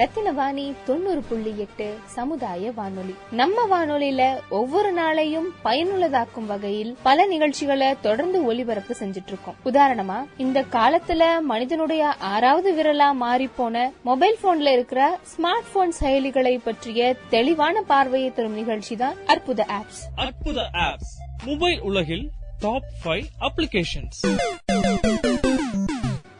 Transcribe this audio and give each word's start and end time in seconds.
ரத்தினவாணி 0.00 0.64
தொண்ணூறு 0.86 1.20
புள்ளி 1.20 1.52
எட்டு 1.58 1.86
சமுதாய 2.06 2.70
வானொலி. 2.70 3.14
நம்ம 3.30 3.64
வானொலியில 3.66 4.22
ஒவ்வொரு 4.50 4.90
நாளையும் 4.92 5.48
பயனுள்ளதாக்கும் 5.64 6.46
வகையில் 6.46 6.92
பல 7.02 7.26
நிகழ்ச்சிகளை 7.26 7.88
தொடர்ந்து 8.00 8.44
ஒலிபரப்பு 8.44 8.94
செஞ்சுட்டு 9.00 9.32
இருக்கோம் 9.32 9.58
உதாரணமா 9.64 10.18
இந்த 10.36 10.64
காலத்துல 10.72 11.22
மனிதனுடைய 11.42 12.02
ஆறாவது 12.30 12.72
விரலா 12.74 13.12
மாறி 13.16 13.48
போன 13.56 13.74
மொபைல் 14.02 14.38
போன்ல 14.42 14.72
இருக்கிற 14.72 15.02
ஸ்மார்ட் 15.32 15.70
போன் 15.72 15.94
செயலிகளை 16.00 16.54
பற்றிய 16.60 17.00
தெளிவான 17.30 17.82
பார்வையை 17.86 18.32
தரும் 18.32 18.52
நிகழ்ச்சி 18.52 18.96
தான் 18.96 19.18
அற்புத 19.26 19.66
ஆப்ஸ். 19.78 20.02
அற்புத 20.18 20.58
ஆப்ஸ். 20.86 21.12
மொபைல் 21.44 21.80
உலகில் 21.82 22.24
டாப் 22.58 22.88
ஃபைவ் 23.02 23.28
அப்ளிகேஷன்ஸ் 23.40 24.18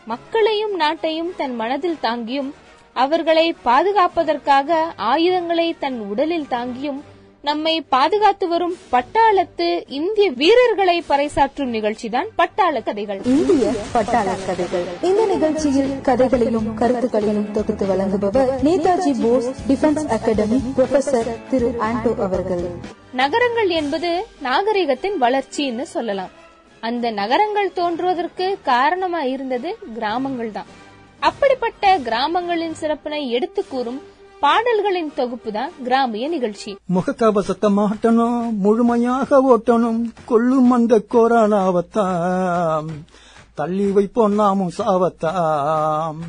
மக்களையும் 0.06 0.74
நாட்டையும் 0.76 1.30
தன் 1.36 1.54
மனதில் 1.54 2.02
தாங்கியும் 2.02 2.50
அவர்களை 2.96 3.54
பாதுகாப்பதற்காக 3.64 4.78
ஆயுதங்களை 4.96 5.74
தன் 5.78 5.98
உடலில் 6.00 6.50
தாங்கியும் 6.50 7.00
நம்மை 7.42 7.80
பாதுகாத்து 7.80 8.48
வரும் 8.48 8.74
பட்டாளத்து 8.92 9.82
இந்திய 9.98 10.30
வீரர்களை 10.30 11.04
பறைசாற்றும் 11.08 11.70
நிகழ்ச்சிதான் 11.76 12.28
பட்டாள 12.40 12.82
கதைகள். 12.82 13.20
இந்திய 13.24 13.70
பட்டாள 13.94 14.34
கதைகள். 14.46 14.84
இந்த 15.02 15.26
நிகழ்ச்சியில் 15.26 16.00
கதைகளையும் 16.00 16.74
கருத்துக்களையும் 16.74 17.52
தொகுத்து 17.52 17.86
வழங்குபவர் 17.86 18.50
Netaji 18.66 19.14
Bose 19.22 19.48
defence 19.68 20.06
academy 20.16 20.58
professor 20.76 21.30
Thiru 21.50 21.70
Anto 21.88 22.12
அவர்கள். 22.26 22.64
நகரங்கள் 23.12 23.68
என்பது 23.68 24.26
நாகரிகத்தின் 24.42 25.18
வளர்ச்சின்னு 25.20 25.82
சொல்லலாம். 25.82 26.34
அந்த 26.80 27.10
நகரங்கள் 27.10 27.72
தோன்றுவதற்கு 27.72 28.58
காரணமா 28.62 29.22
இருந்தது 29.22 29.78
கிராமங்கள் 29.94 30.52
தான் 30.52 30.70
அப்படிப்பட்ட 31.28 31.84
கிராமங்களின் 32.06 32.78
சிறப்பினை 32.80 33.20
எடுத்து 33.36 33.62
கூறும் 33.72 34.00
பாடல்களின் 34.42 35.10
தொகுப்பு 35.16 35.50
தான் 35.56 35.72
கிராமிய 35.86 36.26
நிகழ்ச்சி. 36.34 36.70
முகக்கவசத்தை 36.96 37.68
மாட்டணும் 37.78 38.46
முழுமையாக 38.64 39.40
ஓட்டணும் 39.52 40.00
கொல்லும் 40.30 40.70
அந்த 40.76 40.94
கொரோனாவத்தாம் 41.14 42.88
தள்ளி 43.58 43.86
வைப்போம் 43.96 44.36
நாமும் 44.40 44.72
சாவத்தாம். 44.78 46.20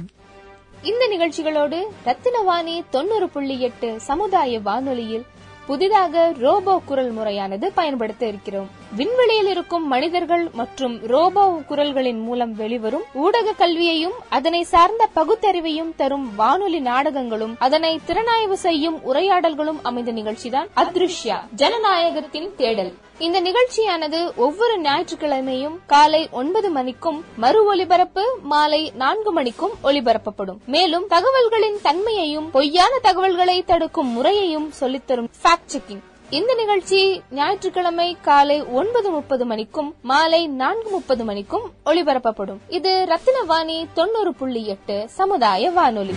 இந்த 0.90 1.04
நிகழ்ச்சிகளோடு 1.14 1.80
ரத்தினவாணி 2.08 2.76
தொண்ணூறு 2.96 3.30
புள்ளி 3.30 3.58
எட்டு 3.70 3.90
சமுதாய 4.10 4.60
வானொலியில் 4.68 5.26
புதிதாக 5.68 6.24
ரோபோ 6.46 6.76
குரல் 6.90 7.12
முறையானது 7.18 7.66
பயன்படுத்த 7.80 8.24
இருக்கிறோம். 8.32 8.70
விண்வெளியில் 8.96 9.48
இருக்கும் 9.48 9.86
மனிதர்கள் 9.88 10.50
மற்றும் 10.54 10.96
ரோபோ 11.04 11.44
குரல்களின் 11.70 12.22
மூலம் 12.24 12.54
வெளிவரும் 12.54 13.06
ஊடக 13.14 13.52
கல்வியையும் 13.52 14.18
அதனை 14.30 14.64
சார்ந்த 14.64 15.10
பகுத்தறிவையும் 15.16 15.92
தரும் 15.96 16.36
வானொலி 16.36 16.80
நாடகங்களும் 16.80 17.56
அதனை 17.60 18.00
திறனாய்வு 18.06 18.58
செய்யும் 18.58 18.98
உரையாடல்களும் 19.04 19.80
அமைந்த 19.84 20.12
நிகழ்ச்சிதான் 20.12 20.68
அத்ருஷ்யா 20.76 21.38
ஜனநாயகத்தின் 21.56 22.50
தேடல். 22.56 22.92
இந்த 23.20 23.42
நிகழ்ச்சியானது 23.42 24.20
ஒவ்வொரு 24.36 24.76
ஞாயிற்றுக்கிழமையும் 24.82 25.80
காலை 25.86 26.28
ஒன்பது 26.32 26.70
மணிக்கும் 26.70 27.24
மறு 27.38 27.66
ஒலிபரப்பு 27.66 28.24
மாலை 28.44 28.92
நான்கு 28.96 29.34
மணிக்கும் 29.34 29.76
ஒலிபரப்பப்படும். 29.84 30.62
மேலும் 30.66 31.08
தகவல்களின் 31.08 31.82
தன்மையையும் 31.82 32.52
பொய்யான 32.52 32.94
தகவல்களை 33.02 33.64
தடுக்கும் 33.64 34.08
முறையையும் 34.08 34.72
சொல்லித்தரும் 34.80 35.32
ஃபேக்ட் 35.42 35.74
செக்கிங் 35.74 36.06
இந்த 36.38 36.54
நிகழ்ச்சி 36.54 37.22
ஞாயிற்றுக்கிழமை 37.32 38.18
காலை 38.22 38.64
ஒன்பது 38.64 39.10
முப்பது 39.10 39.46
மணிக்கும் 39.46 39.96
மாலை 40.02 40.48
நான்கு 40.48 40.90
முப்பது 40.90 41.24
மணிக்கும் 41.26 41.66
ஒளிபரப்பப்படும். 41.86 42.60
இது 42.68 43.08
ரத்தினவாணி 43.10 43.88
தொண்ணூறு 43.94 44.34
புள்ளி 44.34 44.66
எட்டு 44.66 45.10
சமுதாய 45.10 45.72
வானொலி. 45.72 46.16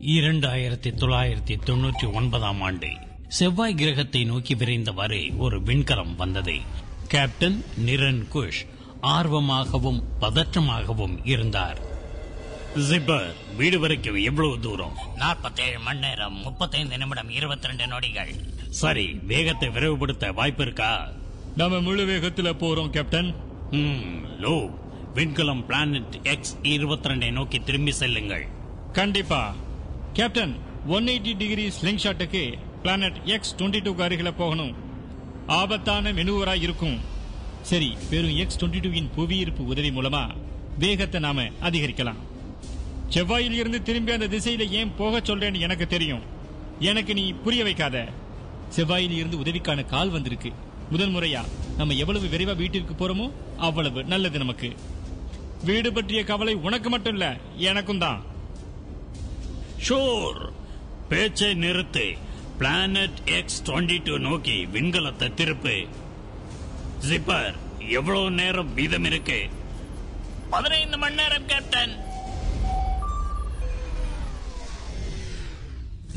இரண்டாயிரத்தி 0.00 0.92
தொள்ளாயிரத்தி 1.00 1.56
தொன்னூற்றி 1.66 2.14
ஒன்பதாம் 2.14 2.60
ஆண்டு 2.60 2.86
செவ்வாய் 3.28 3.74
கிரகத்தை 3.74 4.24
நோக்கி 4.24 4.54
விரைந்தவாறு 4.54 5.36
ஒரு 5.38 5.58
விண்கலம் 5.58 6.16
வந்தது. 6.16 6.56
கேப்டன் 7.08 7.64
நிரன் 7.76 8.24
குஷ் 8.32 8.64
ஆர்வமாகவும் 9.02 10.00
பதற்றமாகவும் 10.20 11.18
இருந்தார். 11.24 11.87
ஜிப்பர் 12.76 13.32
வீடு 13.56 13.80
வரைக்கும் 13.80 14.14
எவ்வளவு 14.14 14.60
தூரம்? 14.60 14.96
நாற்பத்தேழு 15.14 15.78
மணி 15.78 15.98
நேரம் 15.98 16.34
முப்பத்தைந்து 16.34 16.98
நிமிடம் 16.98 17.30
இருபத்தி 17.30 17.66
ரெண்டு 17.66 17.86
நொடிகள். 17.86 18.32
சரி 18.68 19.20
வேகத்தை 19.26 19.68
விரைவுபடுத்த 19.68 20.32
வாய்ப்பு 20.34 20.62
இருக்கா 20.62 21.08
நாம 21.56 21.80
முழு 21.80 22.06
வேகத்துல 22.06 22.52
போறோம் 22.62 22.90
கேப்டன். 22.90 23.34
லோ. 24.40 24.70
விண்கலம் 25.14 25.64
பிளானட் 25.66 26.18
எக்ஸ் 26.22 26.56
இருபத்தி 26.62 27.08
ரெண்டை 27.08 27.32
நோக்கி 27.32 27.58
திரும்பி 27.58 27.92
செல்லுங்கள். 27.92 28.46
கண்டிப்பா. 28.92 29.54
Captain 30.12 30.56
one 30.86 31.04
eighty 31.04 31.36
degree 31.36 31.72
sling 31.80 32.02
ஷாட்டுக்கு 32.04 32.58
planet 32.82 33.24
X 33.24 33.56
twenty 33.56 33.82
two 33.82 33.94
அருகில 33.94 34.32
போகணும். 34.36 34.74
ஆபத்தான 35.46 36.12
மெனுவரா 36.12 36.60
இருக்கும். 36.62 37.00
சரி 37.62 37.96
வெறும் 38.10 38.36
எக்ஸ் 38.36 38.64
டுவெண்ட்டி 38.64 38.80
டூவின் 38.80 39.10
புவியீர்ப்பு 39.14 39.64
உதவி 39.64 39.90
மூலமா 39.90 40.36
வேகத்தை 40.78 41.20
நாம 41.20 41.42
அதிகரிக்கலாம். 41.42 42.20
செவ்வாயில் 43.08 43.52
இருந்து 43.52 43.82
திரும்பி 43.82 44.12
அந்த 44.12 44.26
திசையில 44.26 44.68
ஏன் 44.68 44.94
போக 44.94 45.18
சொல்றேன்னு 45.18 45.60
எனக்கு 45.60 45.86
தெரியும். 45.86 46.22
எனக்கு 46.78 47.14
நீ 47.14 47.32
புரிய 47.32 47.62
வைக்காத. 47.62 48.08
செவ்வாயில் 48.76 49.10
இருந்து 49.10 49.38
உதவிக்கான 49.38 49.86
கால் 49.86 50.08
வந்திருக்கு. 50.08 50.52
முதல் 50.90 51.10
முறையா 51.10 51.44
நம்ம 51.76 51.94
எவ்வளவு 51.94 52.26
விரைவா 52.26 52.56
வீட்டிற்கு 52.56 52.94
போறோமோ 52.94 53.32
அவ்வளவு 53.56 54.04
நல்லது 54.04 54.38
நமக்கு. 54.38 54.76
வீடு 55.64 55.92
பற்றிய 55.92 56.24
கவலை 56.24 56.54
உனக்கு 56.54 56.90
மட்டும் 56.90 57.12
இல்ல 57.12 57.36
எனக்கும் 57.56 57.98
தான். 57.98 58.24
ஷோர். 59.88 60.52
பேச்சை 61.08 61.50
நிறுத்து. 61.50 62.16
பிளானட் 62.58 63.24
எக்ஸ் 63.24 63.62
டுவெண்ட்டி 63.62 64.00
டூ 64.04 64.18
நோக்கி 64.18 64.66
விண்கலத்தை 64.66 65.28
திருப்பு. 65.28 65.88
ஜிப்பர் 67.08 67.54
எவ்வளவு 67.88 68.30
நேரம் 68.30 68.74
மீதம் 68.74 69.04
இருக்கு? 69.04 69.48
பதினைந்து 70.50 70.98
மணி 70.98 71.14
நேரம் 71.14 71.46
கேப்டன் 71.46 72.06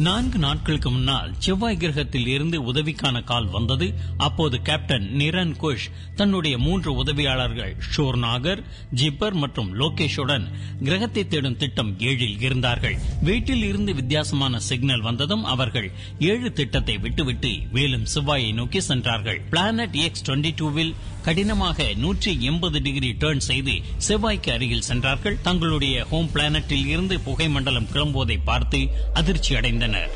நான்கு 0.05 0.37
நாட்களுக்கு 0.43 0.89
முன்னால் 0.89 1.31
செவ்வாய் 1.45 1.77
கிரகத்தில் 1.77 2.27
இருந்து 2.27 2.57
உதவிக்கான 2.71 3.17
கால் 3.23 3.47
வந்தது. 3.55 3.87
அப்போது 4.17 4.57
கேப்டன் 4.61 5.05
நிரன் 5.19 5.51
குஷ் 5.61 5.87
தன்னுடைய 6.15 6.55
மூன்று 6.57 6.91
உதவியாளர்கள் 7.01 7.73
ஷோர்நாகர் 7.95 8.61
ஜிப்பர் 8.95 9.37
மற்றும் 9.41 9.69
லோகேஷுடன் 9.79 10.45
கிரகத்தை 10.83 11.23
தேடும் 11.27 11.57
திட்டம் 11.57 11.91
ஏழில் 12.09 12.37
இருந்தார்கள். 12.39 12.95
வீட்டில் 13.21 13.63
இருந்து 13.63 13.93
வித்தியாசமான 13.93 14.59
சிக்னல் 14.59 15.01
வந்ததும் 15.01 15.43
அவர்கள் 15.43 15.89
ஏழு 16.31 16.51
திட்டத்தை 16.53 16.97
விட்டுவிட்டு 16.97 17.53
மேலும் 17.71 18.07
செவ்வாயை 18.13 18.53
நோக்கி 18.53 18.81
சென்றார்கள். 18.81 19.41
பிளானட் 19.49 19.99
எக்ஸ் 20.05 20.25
டுவெண்ட்டி 20.29 20.53
டூவில் 20.61 20.93
கடினமாக 21.25 21.93
நூற்றி 21.95 22.31
எண்பது 22.41 22.81
டிகிரி 22.81 23.09
டேர்ன் 23.19 23.43
செய்து 23.49 23.73
செவ்வாய்க்கு 24.07 24.51
அருகில் 24.51 24.87
சென்றார்கள். 24.89 25.41
தங்களுடைய 25.41 26.05
ஹோம் 26.05 26.29
பிளானட்டில் 26.33 26.85
இருந்து 26.85 27.19
புகை 27.19 27.49
மண்டலம் 27.49 27.87
கிளம்புவதை 27.93 28.37
பார்த்து 28.43 28.87
அதிர்ச்சி 29.13 29.55
அடைந்தனர். 29.55 30.11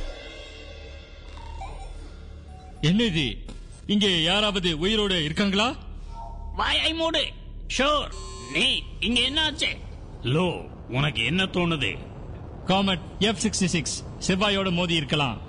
என்ன 2.81 3.03
இது 3.03 3.27
இங்கே 3.87 4.23
யாராவது 4.23 4.79
உயிரோடு 4.79 5.23
இருக்காங்களா? 5.23 5.75
வாயை 6.55 6.93
மூடு. 6.93 7.23
ஷோர். 7.67 8.11
நீ 8.53 8.83
இங்க 8.99 9.19
என்னாச்சு 9.29 9.71
லோ 10.23 10.47
உனக்கு 10.89 11.25
என்ன 11.25 11.43
தோணுது? 11.43 11.97
காமெட் 12.67 13.05
எஃப் 13.19 13.41
சிக்ஸ்டி 13.43 13.69
சிக்ஸ் 13.75 14.03
செவ்வாயோட 14.27 14.71
மோதி 14.71 14.95
இருக்கலாம். 14.95 15.41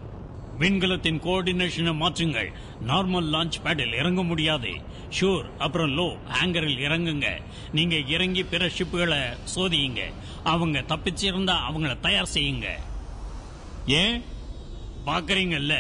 விண்கலத்தின் 0.59 1.21
கோஆர்டினேஷனை 1.21 1.95
மாற்றுங்கள். 1.95 2.53
நார்மல் 2.87 3.31
லான்ச் 3.33 3.53
பேடில் 3.65 3.95
இறங்க 3.95 4.23
முடியாது. 4.23 4.71
ஷூர் 5.21 5.57
அப்புறம் 5.59 5.99
லோ 5.99 6.17
ஹேங்கரில் 6.29 6.79
இறங்குங்க. 6.79 7.43
நீங்க 7.73 7.97
இறங்கி 7.97 8.43
பிற 8.43 8.67
ஷிப்புகளை 8.67 9.37
சோதியுங்க. 9.55 10.13
அவங்க 10.45 10.81
தப்பிச்சிருந்தா 10.81 11.57
அவங்கள 11.71 12.01
தயார் 12.01 12.29
செய்யுங்க. 12.35 12.67
ஏன்? 13.87 14.23
பாக்குறீங்கல்ல? 15.07 15.75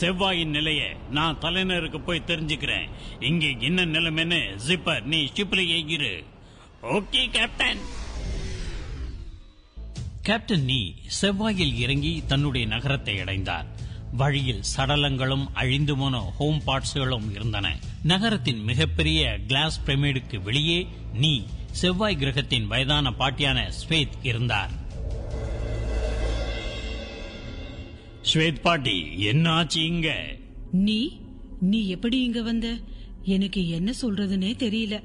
செவ்வாயின் 0.00 0.48
நிலைய 0.48 0.96
நான் 1.10 1.38
தலைநருக்கு 1.38 2.00
போய் 2.00 2.22
தெரிஞ்சுக்கிறேன். 2.26 2.88
இங்க 3.20 3.46
என்ன 3.46 3.84
நிலைமைன்னு 3.84 4.58
ஜிப்பர் 4.68 5.02
நீ 5.02 5.24
ஷிப்ல 5.24 5.68
ஏகிரு. 5.76 6.24
ஓகே 6.82 7.30
கேப்டன் 7.30 7.78
கேப்டன் 10.22 10.64
நீ 10.64 10.94
செவ்வாயில் 11.22 11.74
இறங்கி 11.74 12.22
தன்னுடைய 12.26 12.66
நகரத்தை 12.66 13.20
அடைந்தார். 13.20 13.75
வழியில் 14.16 14.62
சடலங்களும் 14.76 15.46
அழிந்து 15.52 15.96
போன 15.96 16.18
ஹோம் 16.18 16.62
பார்ட்ஸ்களும் 16.66 17.30
இருந்தன. 17.34 17.76
நகரத்தின் 18.02 18.62
மிகப்பெரிய 18.62 19.38
கிளாஸ் 19.46 19.80
பிரமிடுக்கு 19.86 20.42
வெளியே 20.42 20.86
நீ 21.14 21.44
செவ்வாய் 21.70 22.16
கிரகத்தின் 22.16 22.66
வயதான 22.66 23.10
பாட்டியான 23.10 23.72
ஸ்வேத் 23.88 24.12
இருந்தார். 24.22 24.70
ஸ்வேத் 28.32 28.60
பாட்டி 28.60 29.20
என்ன 29.20 29.50
ஆச்சு 29.50 29.84
இங்க? 29.84 30.36
நீ 30.72 31.20
நீ 31.60 31.88
எப்படி 31.88 32.22
இங்க 32.22 32.42
வந்த? 32.42 32.76
எனக்கு 33.22 33.68
என்ன 33.68 33.92
சொல்றதுன்னே 34.02 34.54
தெரியல. 34.56 35.02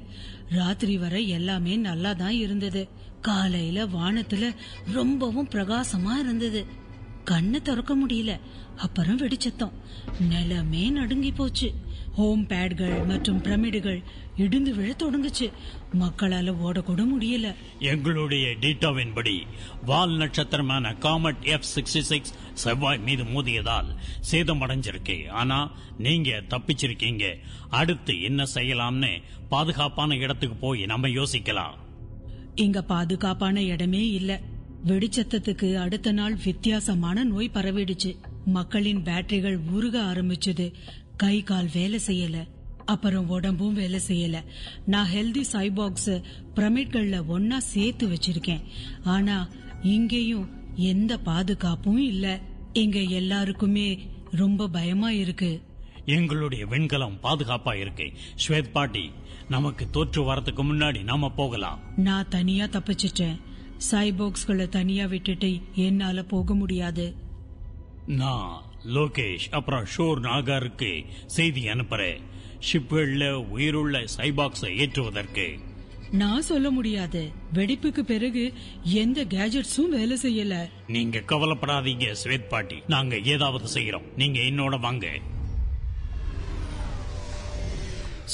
ராத்திரி 0.48 0.98
வரை 0.98 1.28
எல்லாமே 1.28 1.76
நல்லா 1.76 2.12
தான் 2.12 2.32
இருந்தது. 2.32 2.88
காலையில 3.20 3.86
வானத்துல 3.86 4.54
ரொம்பவும் 4.92 5.48
பிரகாசமா 5.48 6.18
இருந்தது. 6.20 6.66
கண்ணை 7.24 7.60
திறக்க 7.60 7.96
முடியல. 7.96 8.40
அப்புறம் 8.82 9.18
வெடிச்சத்தம். 9.18 9.72
நிலமே 10.28 10.90
நடுங்கி 10.90 11.32
போச்சு. 11.32 11.72
ஹோம் 12.16 12.46
பேட்கள் 12.46 13.02
மற்றும் 13.02 13.40
பிரமிடுகள் 13.40 14.02
இடிந்து 14.36 14.74
விழ 14.74 14.94
தொடங்குச்சு. 14.98 15.52
மக்களால 16.00 16.54
ஓடக்கூட 16.64 17.06
முடியல. 17.18 17.54
எங்களுடைய 17.78 18.46
டேட்டாவின்படி 18.60 19.42
வால் 19.84 20.16
நட்சத்திரமான 20.16 20.92
காமட் 20.92 21.42
எஃப் 21.42 21.64
சிக்ஸ்டி 21.74 22.00
சிக்ஸ் 22.00 22.34
செவ்வாய் 22.54 22.98
மீது 22.98 23.24
மோதியதால் 23.24 23.94
சேதமடைஞ்சிருக்கு. 24.30 25.28
ஆனா 25.28 25.70
நீங்க 25.98 26.42
தப்பிச்சிருக்கீங்க. 26.48 27.38
அடுத்து 27.70 28.22
என்ன 28.22 28.44
செய்யலாம்னு 28.54 29.22
பாதுகாப்பான 29.48 30.16
இடத்துக்கு 30.16 30.56
போய் 30.56 30.86
நம்ம 30.86 31.08
யோசிக்கலாம். 31.08 31.74
இங்க 32.54 32.82
பாதுகாப்பான 32.82 33.62
இடமே 33.62 34.10
இல்ல. 34.10 34.40
வெடிச்சத்தத்துக்கு 34.86 35.74
அடுத்த 35.74 36.12
நாள் 36.12 36.38
வித்தியாசமான 36.44 37.24
நோய் 37.24 37.50
பரவிடுச்சு. 37.54 38.16
மக்களின் 38.44 39.02
பேட்டரிகள் 39.02 39.70
உருக 39.70 40.00
ஆரம்பிச்சது. 40.02 40.72
கை 41.16 41.42
கால் 41.42 41.68
வேலை 41.72 42.00
செய்யல. 42.06 42.48
அப்புறம் 42.84 43.28
உடம்பும் 43.28 43.74
வேலை 43.74 44.00
செய்யல. 44.08 44.44
நான் 44.86 45.10
ஹெல்தி 45.10 45.44
சைபாக்ஸ் 45.52 46.22
பிரமிட்கள்ல 46.54 47.22
ஒன்னா 47.28 47.56
சேர்த்து 47.56 48.08
வச்சிருக்கேன். 48.08 48.60
ஆனா 49.04 49.48
இங்கேயும் 49.82 50.48
எந்த 50.74 51.18
பாதுகாப்பும் 51.18 51.98
இல்ல. 51.98 52.40
இங்க 52.72 52.98
எல்லாருக்குமே 52.98 54.10
ரொம்ப 54.30 54.68
பயமா 54.68 55.10
இருக்கு. 55.10 55.62
எங்களுடைய 56.04 56.66
விண்கலம் 56.66 57.18
பாதுகாப்பா 57.22 57.74
இருக்கு. 57.74 58.12
ஸ்வேத் 58.48 58.70
பாட்டி 58.72 59.10
நமக்கு 59.48 59.90
தோற்று 59.90 60.34
வரதுக்கு 60.34 60.62
முன்னாடி 60.62 61.02
நாம 61.02 61.30
போகலாம். 61.30 61.78
நான் 61.96 62.28
தனியா 62.28 62.64
தப்பிச்சிட்டேன். 62.64 63.40
சைபாக்ஸ்களை 63.90 64.68
தனியா 64.68 65.06
விட்டுட்டு 65.06 65.60
என்னால 65.74 66.22
போக 66.22 66.54
முடியாது. 66.54 67.21
நான் 68.06 68.62
லோகேஷ் 68.84 69.50
அப்புறம் 69.50 69.84
ஷோர் 69.84 70.20
நாகாருக்கு 70.20 71.04
செய்தி 71.26 71.66
அனுப்புறேன். 71.66 72.20
ஷிப்கள்ல 72.72 73.32
உயிருள்ள 73.32 74.04
சைபாக்ஸை 74.16 74.76
ஏற்றுவதற்கு. 74.76 75.58
நான் 76.10 76.42
சொல்ல 76.42 76.70
முடியாது. 76.70 77.32
வெடிப்புக்கு 77.54 78.00
பிறகு 78.00 78.54
எந்த 78.82 79.24
கேஜெட்ஸும் 79.24 79.88
வேலை 79.90 80.18
செய்யல. 80.22 80.68
நீங்க 80.86 81.18
கவலைப்படாதீங்க 81.18 82.16
ஸ்வேத் 82.24 82.48
பாட்டி. 82.48 82.82
நாங்க 82.86 83.18
ஏதாவது 83.18 83.64
செய்யறோம் 83.74 84.14
நீங்க 84.16 84.40
என்னோட 84.40 84.80
வாங்க. 84.80 85.08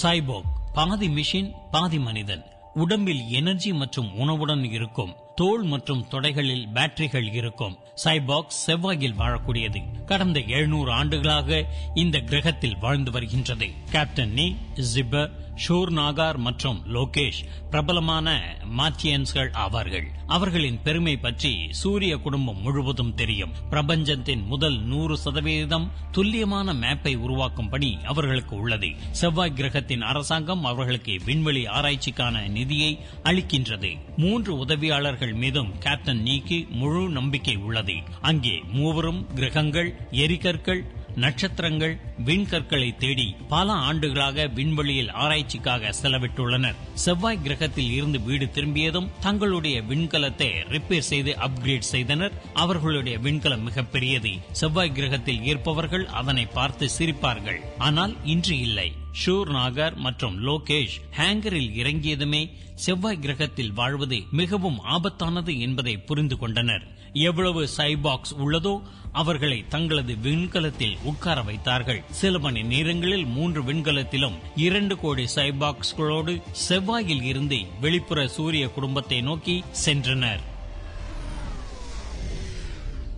சைபோக் 0.02 0.42
பாதி 0.74 1.08
மிஷின் 1.08 1.50
பாதி 1.70 1.98
மனிதன். 1.98 2.42
உடம்பில் 2.78 3.28
எனர்ஜி 3.28 3.72
மற்றும் 3.72 4.16
உணவுடன் 4.16 4.64
இருக்கும். 4.64 5.14
தோல் 5.34 5.62
மற்றும் 5.62 6.06
தொடைகளில் 6.10 6.68
பேட்டரிகள் 6.74 7.34
இருக்கும். 7.34 7.78
சைபாக்ஸ் 8.04 8.58
செவ்வாயில் 8.66 9.18
வாழக்கூடியது. 9.18 10.04
கடந்த 10.04 10.42
எழுநூறு 10.46 10.90
ஆண்டுகளாக 10.92 11.66
இந்த 11.94 12.18
கிரகத்தில் 12.18 12.78
வாழ்ந்து 12.78 13.10
வருகின்றது. 13.10 13.66
கேப்டன் 13.90 14.32
நீ 14.32 14.54
ஜிபர் 14.94 15.30
ஷூர் 15.66 15.90
நாகார் 15.90 16.36
மற்றும் 16.36 16.82
லோகேஷ் 16.94 17.40
பிரபலமான 17.70 18.56
மாத்தியன்ஸ்கள் 18.76 19.50
ஆவார்கள். 19.52 20.06
அவர்களின் 20.26 20.82
பெருமை 20.82 21.16
பற்றி 21.16 21.66
சூரிய 21.70 22.16
குடும்பம் 22.16 22.62
முழுவதும் 22.62 23.14
தெரியும். 23.14 23.52
பிரபஞ்சத்தின் 23.70 24.46
முதல் 24.46 24.82
நூறு 24.82 25.16
சதவீதம் 25.16 25.90
துல்லியமான 26.12 26.74
மேப்பை 26.74 27.16
உருவாக்கும் 27.16 27.68
பணி 27.68 27.98
அவர்களுக்கு 28.04 28.56
உள்ளது. 28.56 28.90
செவ்வாய் 29.10 29.52
கிரகத்தின் 29.52 30.02
அரசாங்கம் 30.02 30.64
அவர்களுக்கு 30.64 31.16
விண்வெளி 31.24 31.64
ஆராய்ச்சிக்கான 31.64 32.48
நிதியை 32.48 32.98
அளிக்கின்றது. 33.22 33.96
மூன்று 34.16 34.56
உதவியாளர்கள் 34.64 35.34
மீதும் 35.34 35.78
கேப்டன் 35.78 36.22
நீக்கு 36.22 36.68
முழு 36.68 37.08
நம்பிக்கை 37.08 37.56
உள்ளது. 37.56 37.94
அங்கே 38.20 38.62
மூவரும் 38.72 39.26
கிரகங்கள் 39.34 40.00
எரிகற்கள் 40.10 40.84
நட்சத்திரங்கள் 41.22 41.94
விண்கற்களை 42.26 42.88
தேடி 43.02 43.26
பல 43.48 43.72
ஆண்டுகளாக 43.88 44.46
விண்வெளியில் 44.58 45.10
ஆராய்ச்சிக்காக 45.22 45.92
செலவிட்டுள்ளனர். 46.02 46.78
செவ்வாய் 47.04 47.42
கிரகத்தில் 47.44 47.90
இருந்து 47.90 48.20
வீடு 48.20 48.50
திரும்பியதும் 48.50 49.10
தங்களுடைய 49.20 49.82
விண்கலத்தை 49.82 50.50
ரிப்பேர் 50.74 51.08
செய்து 51.10 51.34
அப்கிரேட் 51.46 51.90
செய்தனர். 51.94 52.36
அவர்களுடைய 52.54 53.18
விண்கலம் 53.18 53.66
மிகப்பெரியது 53.68 54.32
செவ்வாய் 54.52 54.92
கிரகத்தில் 54.92 55.42
இருப்பவர்கள் 55.42 56.06
அதனை 56.20 56.46
பார்த்து 56.46 56.88
சிரிப்பார்கள். 56.98 57.60
ஆனால் 57.78 58.14
இன்று 58.24 58.58
இல்லை. 58.58 58.88
ஷூர் 59.24 59.50
நாகர் 59.50 59.94
மற்றும் 59.96 60.36
லோகேஷ் 60.46 60.96
ஹேங்கரில் 61.16 61.72
இறங்கியதுமே 61.80 62.42
செவ்வாய் 62.74 63.22
கிரகத்தில் 63.24 63.72
வாழ்வது 63.72 64.18
மிகவும் 64.30 64.78
ஆபத்தானது 64.96 65.52
என்பதை 65.58 65.94
புரிந்து 66.08 66.36
கொண்டனர். 66.38 66.84
எவ்வளவு 67.12 67.68
சைபாக்ஸ் 67.76 68.34
உள்ளதோ 68.38 68.82
அவர்களை 69.12 69.64
தங்களது 69.68 70.14
விண்கலத்தில் 70.14 70.96
உட்கார 71.04 71.42
வைத்தார்கள். 71.42 72.02
சில 72.10 72.38
மணி 72.38 72.62
நேரங்களில் 72.62 73.24
மூன்று 73.24 73.62
விண்கலத்திலும் 73.62 74.34
இரண்டு 74.56 74.98
கோடி 74.98 75.24
சைபாக்ஸ்களோடு 75.34 76.42
செவ்வாயில் 76.68 77.22
இருந்து 77.22 77.58
வெளிப்புற 77.80 78.28
சூரிய 78.28 78.68
குடும்பத்தை 78.68 79.20
நோக்கி 79.20 79.64
சென்றனர். 79.84 80.40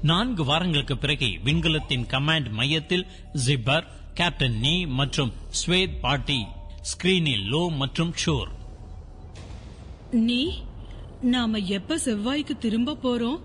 நான்கு 0.02 0.44
வாரங்களுக்கு 0.44 0.99
பிறகு 0.99 1.26
விண்கலத்தின் 1.44 2.06
கமாண்ட் 2.06 2.50
மையத்தில் 2.50 3.06
ஜிப்பர் 3.47 3.87
கேப்டன் 4.14 4.59
நீ 4.59 4.85
மற்றும் 4.85 5.32
ஸ்வேத் 5.50 6.00
பாட்டி 6.00 6.47
ஸ்கிரீனில் 6.82 7.44
லோ 7.50 7.76
மற்றும் 7.76 8.14
ஷோர் 8.26 8.49
நீ 10.11 10.62
நாம 11.20 11.59
எப்ப 11.59 11.99
செவ்வாய்க்கு 12.04 12.59
திரும்ப 12.59 12.97
போறோம்? 13.02 13.40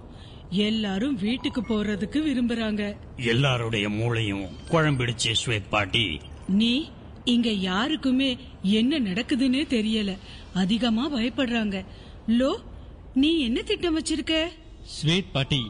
எல்லாரும் 0.55 1.15
வீட்டுக்கு 1.15 1.61
போறதுக்கு 1.61 2.19
விரும்புறாங்க. 2.27 2.95
எல்லாருடைய 3.17 3.89
மூளையும் 3.89 4.45
குழம்பிடுச்சு 4.69 5.35
ஸ்வேத் 5.45 5.69
பாட்டி. 5.69 6.19
நீ 6.47 6.89
இங்க 7.23 7.51
யாருக்குமே 7.51 8.37
என்ன 8.63 8.99
நடக்குதுன்னே 8.99 9.63
தெரியல. 9.69 10.17
அதிகமா 10.53 11.13
பயப்படுறாங்க. 11.13 11.85
லோ 12.27 12.55
நீ 13.13 13.39
என்ன 13.39 13.61
திட்டம் 13.61 13.99
வச்சிருக்க? 13.99 14.47
ஸ்வேட் 15.03 15.31
பாட்டி 15.31 15.67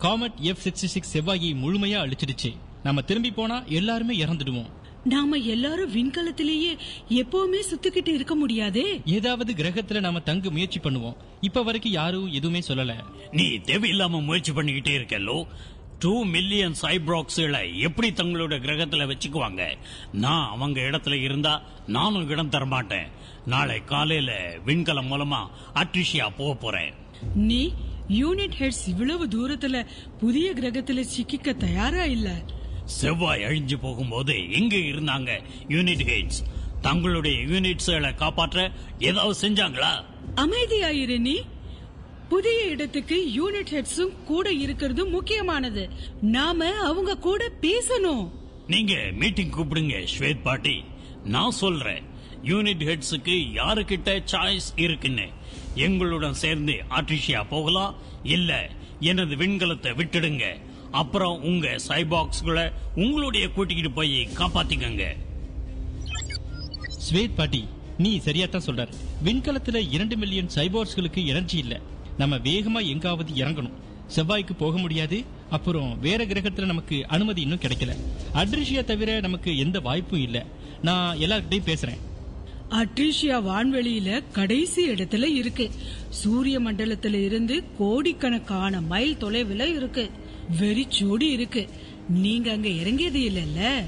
காமெட் 0.00 0.38
எஃப் 0.40 0.58
சிக்ஸ்டி 0.64 0.86
சிக்ஸ் 0.86 1.18
செவ்வாயை 1.18 1.54
முழுமையா 1.64 1.98
அழிச்சிடுச்சு. 2.04 2.56
நம்ம 2.82 3.00
திரும்பி 3.00 3.30
போனா 3.30 3.62
எல்லாருமே 3.64 4.18
இறந்துடுவோம். 4.24 4.70
நாம 5.06 5.36
எல்லாரும் 5.36 5.92
விண்கலத்திலேயே 5.92 6.78
எப்பவுமே 7.08 7.60
சுத்திக்கிட்டு 7.70 8.08
இருக்க 8.08 8.34
முடியாதே? 8.34 9.00
ஏதாவது 9.04 9.52
கிரகத்துல 9.52 10.00
நாம 10.00 10.20
தங்க 10.20 10.50
முயற்சி 10.50 10.80
பண்ணுவோம். 10.80 11.16
இப்ப 11.40 11.62
வரைக்கும் 11.62 11.92
யாரும் 11.92 12.32
எதுவுமே 12.32 12.62
சொல்லல. 12.68 12.94
நீ 13.32 13.44
தேவையில்லாம 13.44 14.22
முயற்சி 14.24 14.52
பண்ணிக்கிட்டே 14.52 14.94
இருக்கல்லோ 14.98 15.46
டூ 15.98 16.24
மில்லியன் 16.24 16.74
சைப்ராக்ஸ்களை 16.82 17.74
எப்படி 17.74 18.08
தங்களோட 18.10 18.54
கிரகத்துல 18.58 19.12
வச்சுக்குவாங்க? 19.12 19.62
நான் 20.12 20.48
அவங்க 20.48 20.80
இடத்துல 20.80 21.22
இருந்தா 21.22 21.62
நானும் 21.86 22.28
இடம் 22.28 22.48
தர 22.48 22.64
மாட்டேன் 22.64 23.06
நாளை 23.46 23.84
காலையில 23.84 24.58
விண்கலம் 24.66 25.10
மூலமா 25.10 25.46
அட்ரிஷியா 25.74 26.28
போக 26.36 26.54
போறேன். 26.54 26.92
நீ 27.34 27.72
யூனிட் 28.08 28.56
ஹெட்ஸ் 28.58 28.84
இவ்வளவு 28.86 29.26
தூரத்துல 29.26 29.86
புதிய 30.18 30.52
கிரகத்துல 30.52 31.04
சிக்கிக்க 31.16 31.56
தயாரா 31.56 32.04
இல்ல? 32.04 32.42
செவ்வாய் 32.86 33.42
அழிஞ்சு 33.42 33.74
போகும்போது 33.80 34.52
எங்க 34.52 34.76
இருந்தாங்க 34.76 35.42
யூனிட் 35.68 36.04
ஹெட்ஸ்? 36.04 36.44
தங்களுடைய 36.80 37.38
யூனிட்ஸ்களை 37.38 38.14
காப்பாற்ற 38.14 38.72
ஏதாவது 38.98 39.48
செஞ்சாங்களா? 39.48 40.04
அமைதியாயிரு 40.36 41.18
நீ. 41.18 41.40
புதிய 42.28 42.64
இடத்துக்கு 42.64 43.32
யூனிட் 43.36 43.66
ஹெட்ஸும் 43.70 44.22
கூட 44.24 44.52
இருக்கிறது 44.52 45.06
முக்கியமானது. 45.06 45.90
நாம 46.20 46.74
அவங்க 46.74 47.18
கூட 47.18 47.50
பேசணும். 47.60 48.30
நீங்க 48.66 48.94
மீட்டிங் 49.12 49.50
கூப்பிடுங்க 49.50 50.06
ஸ்வேத் 50.18 50.42
பாட்டி. 50.42 50.84
நான் 51.24 51.50
சொல்றேன் 51.50 52.02
யூனிட் 52.42 52.84
ஹெட்ஸுக்கு 52.84 53.40
யாருக்கிட்ட 53.54 54.24
சாய்ஸ் 54.32 54.72
இருக்குன்னு? 54.76 55.26
எங்களுடன் 55.74 56.34
சேர்ந்து 56.34 56.72
ஆட்ரிஷியா 56.90 57.44
போகலாம் 57.48 57.94
இல்ல 58.22 58.70
எனது 59.00 59.36
விண்கலத்தை 59.36 59.92
விட்டுடுங்க. 59.92 60.65
அப்புறம் 60.96 61.42
உங்க 61.42 61.76
சைபாக்ஸ்களை 61.88 62.72
உங்களுடைய 62.94 63.48
கூட்டிக்கிட்டு 63.48 63.90
போய் 63.90 64.28
காப்பாத்திக்கங்க. 64.34 65.04
ஸ்வேத் 67.10 67.34
பாட்டி 67.36 67.64
நீ 67.98 68.18
சரியா 68.18 68.46
தான் 68.46 68.64
சொல்றாரு. 68.66 68.92
விண்கலத்துல 69.24 69.92
இரண்டு 69.92 70.16
மில்லியன் 70.16 70.50
சைபோர்ஸ்களுக்கு 70.54 71.26
எனர்ஜி 71.26 71.58
இல்ல. 71.58 71.80
நம்ம 72.18 72.36
வேகமா 72.36 72.88
எங்காவது 72.88 73.32
இறங்கணும். 73.32 73.72
செவ்வாய்க்கு 74.16 74.52
போக 74.58 74.78
முடியாது. 74.78 75.24
அப்புறம் 75.50 76.00
வேற 76.00 76.24
கிரகத்துல 76.24 76.64
நமக்கு 76.64 77.06
அனுமதி 77.06 77.40
இன்னும் 77.40 77.58
கிடைக்கல. 77.58 77.96
அட்ரிஷியா 78.34 78.84
தவிர 78.84 79.20
நமக்கு 79.20 79.58
எந்த 79.58 79.80
வாய்ப்பும் 79.80 80.22
இல்ல. 80.22 80.46
நான் 80.82 81.16
எல்லார்கிட்டையும் 81.16 81.74
பேசுறேன். 81.74 81.98
அட்ரிஷியா 82.70 83.42
வான்வெளியில 83.42 84.22
கடைசி 84.32 84.90
இடத்துல 84.90 85.24
இருக்கு. 85.24 85.70
சூரிய 86.08 86.60
மண்டலத்துல 86.60 87.14
இருந்து 87.14 87.64
கோடிக்கணக்கான 87.78 88.80
மைல் 88.80 89.16
தொலைவுல 89.16 89.74
இருக்கு. 89.76 90.10
வெறிச்சோடி 90.48 91.30
இருக்கு. 91.30 91.68
நீங்க 92.08 92.52
அங்க 92.52 92.68
இறங்கியது 92.68 93.20
இல்லல்ல. 93.20 93.84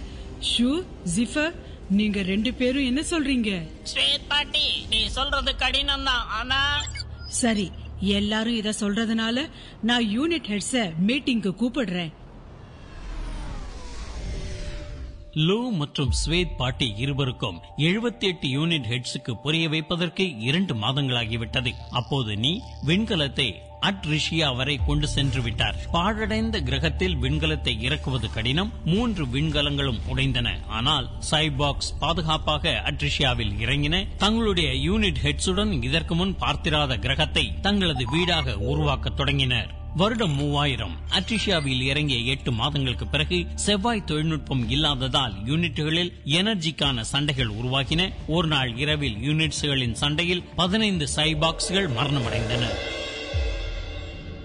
ஷூ 0.50 0.83
ஜிஃபர் 1.17 1.55
நீங்க 1.91 2.23
ரெண்டு 2.23 2.55
பேரும் 2.55 2.85
என்ன 2.85 3.00
சொல்றீங்க? 3.11 3.50
ஸ்வேத் 3.93 4.29
பாட்டி 4.29 4.87
நீ 4.91 5.07
சொல்றது 5.07 5.57
கடினம் 5.57 6.05
தான் 6.05 6.27
ஆனா 6.29 6.85
சரி 7.27 7.71
எல்லாரும் 8.00 8.55
இத 8.55 8.73
சொல்றதுனால 8.81 9.50
நான் 9.81 10.07
யூனிட் 10.07 10.49
ஹெட்ஸ 10.49 10.95
மீட்டிங்க்கு 11.07 11.53
கூப்பிடுறேன். 11.62 12.12
லூ 15.33 15.71
மற்றும் 15.71 16.12
ஸ்வேத் 16.21 16.57
பாட்டி 16.57 16.95
இருவருக்கும் 16.97 17.61
78 17.77 18.49
யூனிட் 18.57 18.88
ஹெட்ஸுக்கு 18.93 19.35
புரிய 19.43 19.69
வைப்பதற்கு 19.69 20.38
இரண்டு 20.38 20.75
மாதங்களாகிவிட்டது. 20.75 21.73
அப்போது 21.91 22.37
நீ 22.37 22.61
விண்கலத்தை 22.87 23.49
அட்ரிஷியா 23.82 24.56
வரை 24.56 24.80
கொண்டு 24.87 25.08
சென்று 25.08 25.42
விட்டார். 25.42 25.76
பாழடைந்த 25.92 26.61
கிரகத்தில் 26.61 27.16
விண்கலத்தை 27.16 27.80
இறக்குவது 27.80 28.30
கடினம். 28.30 28.73
மூன்று 28.85 29.26
விண்கலங்களும் 29.26 30.00
உடைந்தன. 30.14 30.66
ஆனால் 30.68 31.11
சைபாக்ஸ் 31.30 31.92
பாதுகாப்பாக 31.99 32.82
அட்ரிஷியாவில் 32.85 33.52
இறங்கின. 33.61 34.06
தங்களுடைய 34.16 34.70
யூனிட் 34.70 35.16
ஹெட்ஸுடன் 35.23 35.82
இதற்கு 35.82 36.14
முன் 36.14 36.37
பார்த்திராத 36.37 36.97
கிரகத்தை 36.97 37.52
தங்களது 37.61 38.04
வீடாக 38.11 38.58
உருவாக்க 38.58 39.11
தொடங்கினர். 39.11 39.76
வருடம் 39.97 40.35
மூவாயிரம். 40.35 40.92
அட்ரிஷியாவில் 41.11 41.80
இறங்கிய 41.80 42.18
எட்டு 42.18 42.52
மாதங்களுக்கு 42.52 43.06
பிறகு 43.06 43.47
செவ்வாய் 43.54 44.04
தொழில்நுட்பம் 44.04 44.70
இல்லாததால் 44.70 45.32
யூனிட்டுகளில் 45.44 46.12
எனர்ஜிக்கான 46.25 47.00
சண்டைகள் 47.00 47.49
உருவாகின. 47.49 48.12
ஒரு 48.26 48.49
நாள் 48.49 48.76
இரவில் 48.76 49.16
யூனிட்ஸ்களின் 49.16 49.92
சண்டையில் 49.92 50.44
பதினைந்து 50.56 51.08
சைபாக்ஸ்கள் 51.16 51.88
மரணமடைந்தன. 51.99 52.97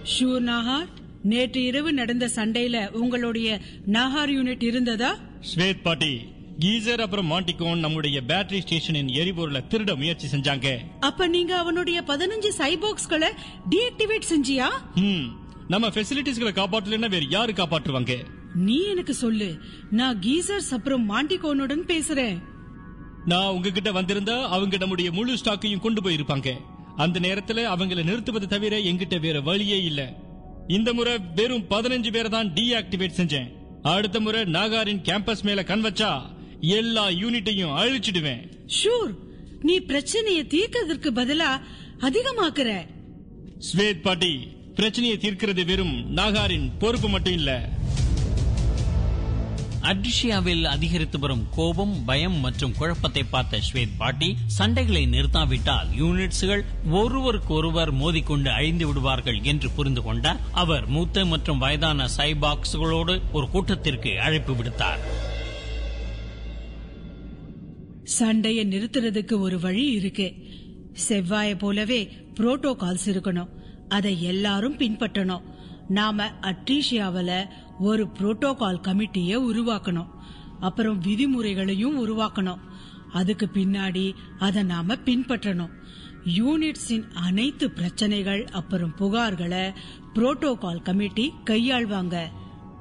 ஷூர் 0.04 0.44
நாகார் 0.44 0.88
நேற்று 1.24 1.64
இரவு 1.64 1.94
நடந்த 1.94 2.30
சண்டையில 2.36 2.92
உங்களுடைய 2.92 3.62
நாகார் 3.88 4.32
யூனிட் 4.32 4.64
இருந்ததா? 4.64 5.18
ஸ்வேத் 5.56 5.82
பாட்டி 5.84 6.26
கீசர் 6.60 7.02
அப்புறம் 7.02 7.32
மாண்டிகோன் 7.32 7.80
நம்முடைய 7.80 8.22
பேட்டரி 8.28 8.60
ஸ்டேஷனின் 8.60 9.08
எரிபொருளை 9.08 9.62
திருட 9.70 9.96
முயற்சி 9.96 10.28
செஞ்சாங்க. 10.28 10.78
அப்ப 11.00 11.28
நீங்க 11.28 11.58
அவனுடைய 11.58 12.04
பதினஞ்சு 12.08 12.52
சைபாக்ஸ்களை 12.58 13.30
டீஆக்டிவேட் 13.70 14.30
செஞ்சியா? 14.30 14.70
ஹம், 14.96 15.40
நம்ம 15.68 15.88
ஃபெசிலிட்டிஸ்களை 15.88 16.54
காப்பாற்றலன்னா 16.54 17.10
வேற 17.10 17.26
யாரு 17.30 17.54
காப்பாற்றுவாங்க? 17.54 18.26
நீ 18.56 18.84
எனக்கு 18.86 19.14
சொல்லு 19.14 19.58
நான் 19.90 20.20
கீசர்ஸ் 20.20 20.74
அப்புறம் 20.74 21.10
மாண்டிகோனுடன் 21.12 21.86
பேசுறேன். 21.88 22.38
நான் 23.26 23.48
உங்ககிட்ட 23.48 23.92
வந்திருந்தா 23.92 24.44
அவங்க 24.50 24.78
நம்முடைய 24.78 25.12
முழு 25.12 25.34
ஸ்டாக்கையும் 25.34 25.80
கொண்டு 25.80 26.02
போயிருப்பாங்க. 26.02 26.50
அந்த 26.96 27.20
நேரத்துல 27.20 27.66
அவங்கள 27.66 28.04
நிறுத்துவது 28.04 28.48
தவிர 28.48 28.78
எங்கிட்ட 28.78 29.20
வேற 29.20 29.42
வழியே 29.42 29.84
இல்ல. 29.84 30.14
இந்த 30.68 30.94
முறை 30.94 31.18
வெறும் 31.36 31.66
பதினஞ்சு 31.70 32.12
பேரை 32.12 32.30
தான் 32.30 32.54
டீஆக்டிவேட் 32.54 33.18
செஞ்சேன். 33.18 33.50
அடுத்த 33.82 34.20
முறை 34.20 34.42
நாகாரின் 34.42 35.02
கேம்பஸ் 35.02 35.44
மேல 35.44 35.64
கண் 35.64 35.86
வச்சா 35.86 36.22
எல்லா 36.60 37.10
யூனிட்டையும் 37.10 37.76
அழிச்சிடுவேன். 37.76 38.52
ஷூர்! 38.84 39.14
நீ 39.62 39.80
பிரச்சனையை 39.80 40.44
தீர்க்கறதுக்கு 40.44 41.12
பதிலா 41.12 41.62
அதிகமாக்குற. 42.00 42.86
ஸ்வேத் 43.74 44.02
பாட்டி 44.02 44.48
பிரச்சனையை 44.76 45.18
தீர்க்கிறது 45.18 45.66
வெறும் 45.66 46.18
நாகாரின் 46.18 46.72
பொறுப்பு 46.80 47.10
மட்டும் 47.10 47.34
இல்ல. 47.34 47.70
அட்ரிஷியாவில் 49.84 50.64
அதிகரித்து 50.64 51.20
வரும் 51.20 51.48
கோபம் 51.56 52.06
பயம் 52.06 52.40
மற்றும் 52.40 52.74
குழப்பத்தை 52.78 53.24
பார்த்த 53.24 53.60
ஸ்வேத் 53.74 53.98
பாட்டி 53.98 54.38
சண்டைகளை 54.60 55.06
நிறுத்தாவிட்டால் 55.08 55.88
யூனிட்ஸ்கள் 55.98 56.64
ஒருவருக்கொருவர் 56.90 57.94
மோதிக்கொண்டு 57.94 58.48
அழிந்து 58.48 58.88
விடுவார்கள் 58.88 59.40
என்று 59.42 59.70
புரிந்து 59.70 60.04
கொண்டார். 60.04 60.40
அவர் 60.52 60.88
மூத்த 60.88 61.26
மற்றும் 61.26 61.58
வயதான 61.58 62.08
சைபாக்ஸ்களோடு 62.18 63.22
ஒரு 63.32 63.50
கூட்டத்திற்கு 63.50 64.20
அழைப்பு 64.22 64.54
விடுத்தார். 64.54 65.00
சண்டையை 68.04 68.68
நிறுத்துறதுக்கு 68.68 69.40
ஒரு 69.40 69.60
வழி 69.60 69.92
இருக்கு. 69.92 70.34
செவ்வாய 71.08 71.58
போலவே 71.58 72.12
புரோட்டோகால்ஸ் 72.34 73.06
இருக்கணும். 73.06 73.50
அதை 73.90 74.24
எல்லாரும் 74.24 74.78
பின்பற்றணும். 74.78 75.42
நாம 75.88 76.26
அட்ரீஷியாவில 76.42 77.48
ஒரு 77.84 78.04
புரோட்டோகால் 78.20 78.82
கமிட்டிய 78.82 79.40
உருவாக்கணும். 79.52 80.10
அப்புறம் 80.60 81.02
விதிமுறைகளையும் 81.02 81.98
உருவாக்கணும். 81.98 82.60
அதுக்கு 83.14 83.50
பின்னாடி 83.54 84.06
அதை 84.40 84.64
நாம 84.64 84.96
பின்பற்றணும். 84.96 85.74
யூனிட்ஸின் 86.38 87.12
அனைத்து 87.14 87.72
பிரச்சனைகள் 87.72 88.46
அப்புறம் 88.46 88.94
புகார்களை 89.00 89.74
புரோட்டோகால் 90.14 90.82
கமிட்டி 90.82 91.34
கையாள்வாங்க. 91.50 92.16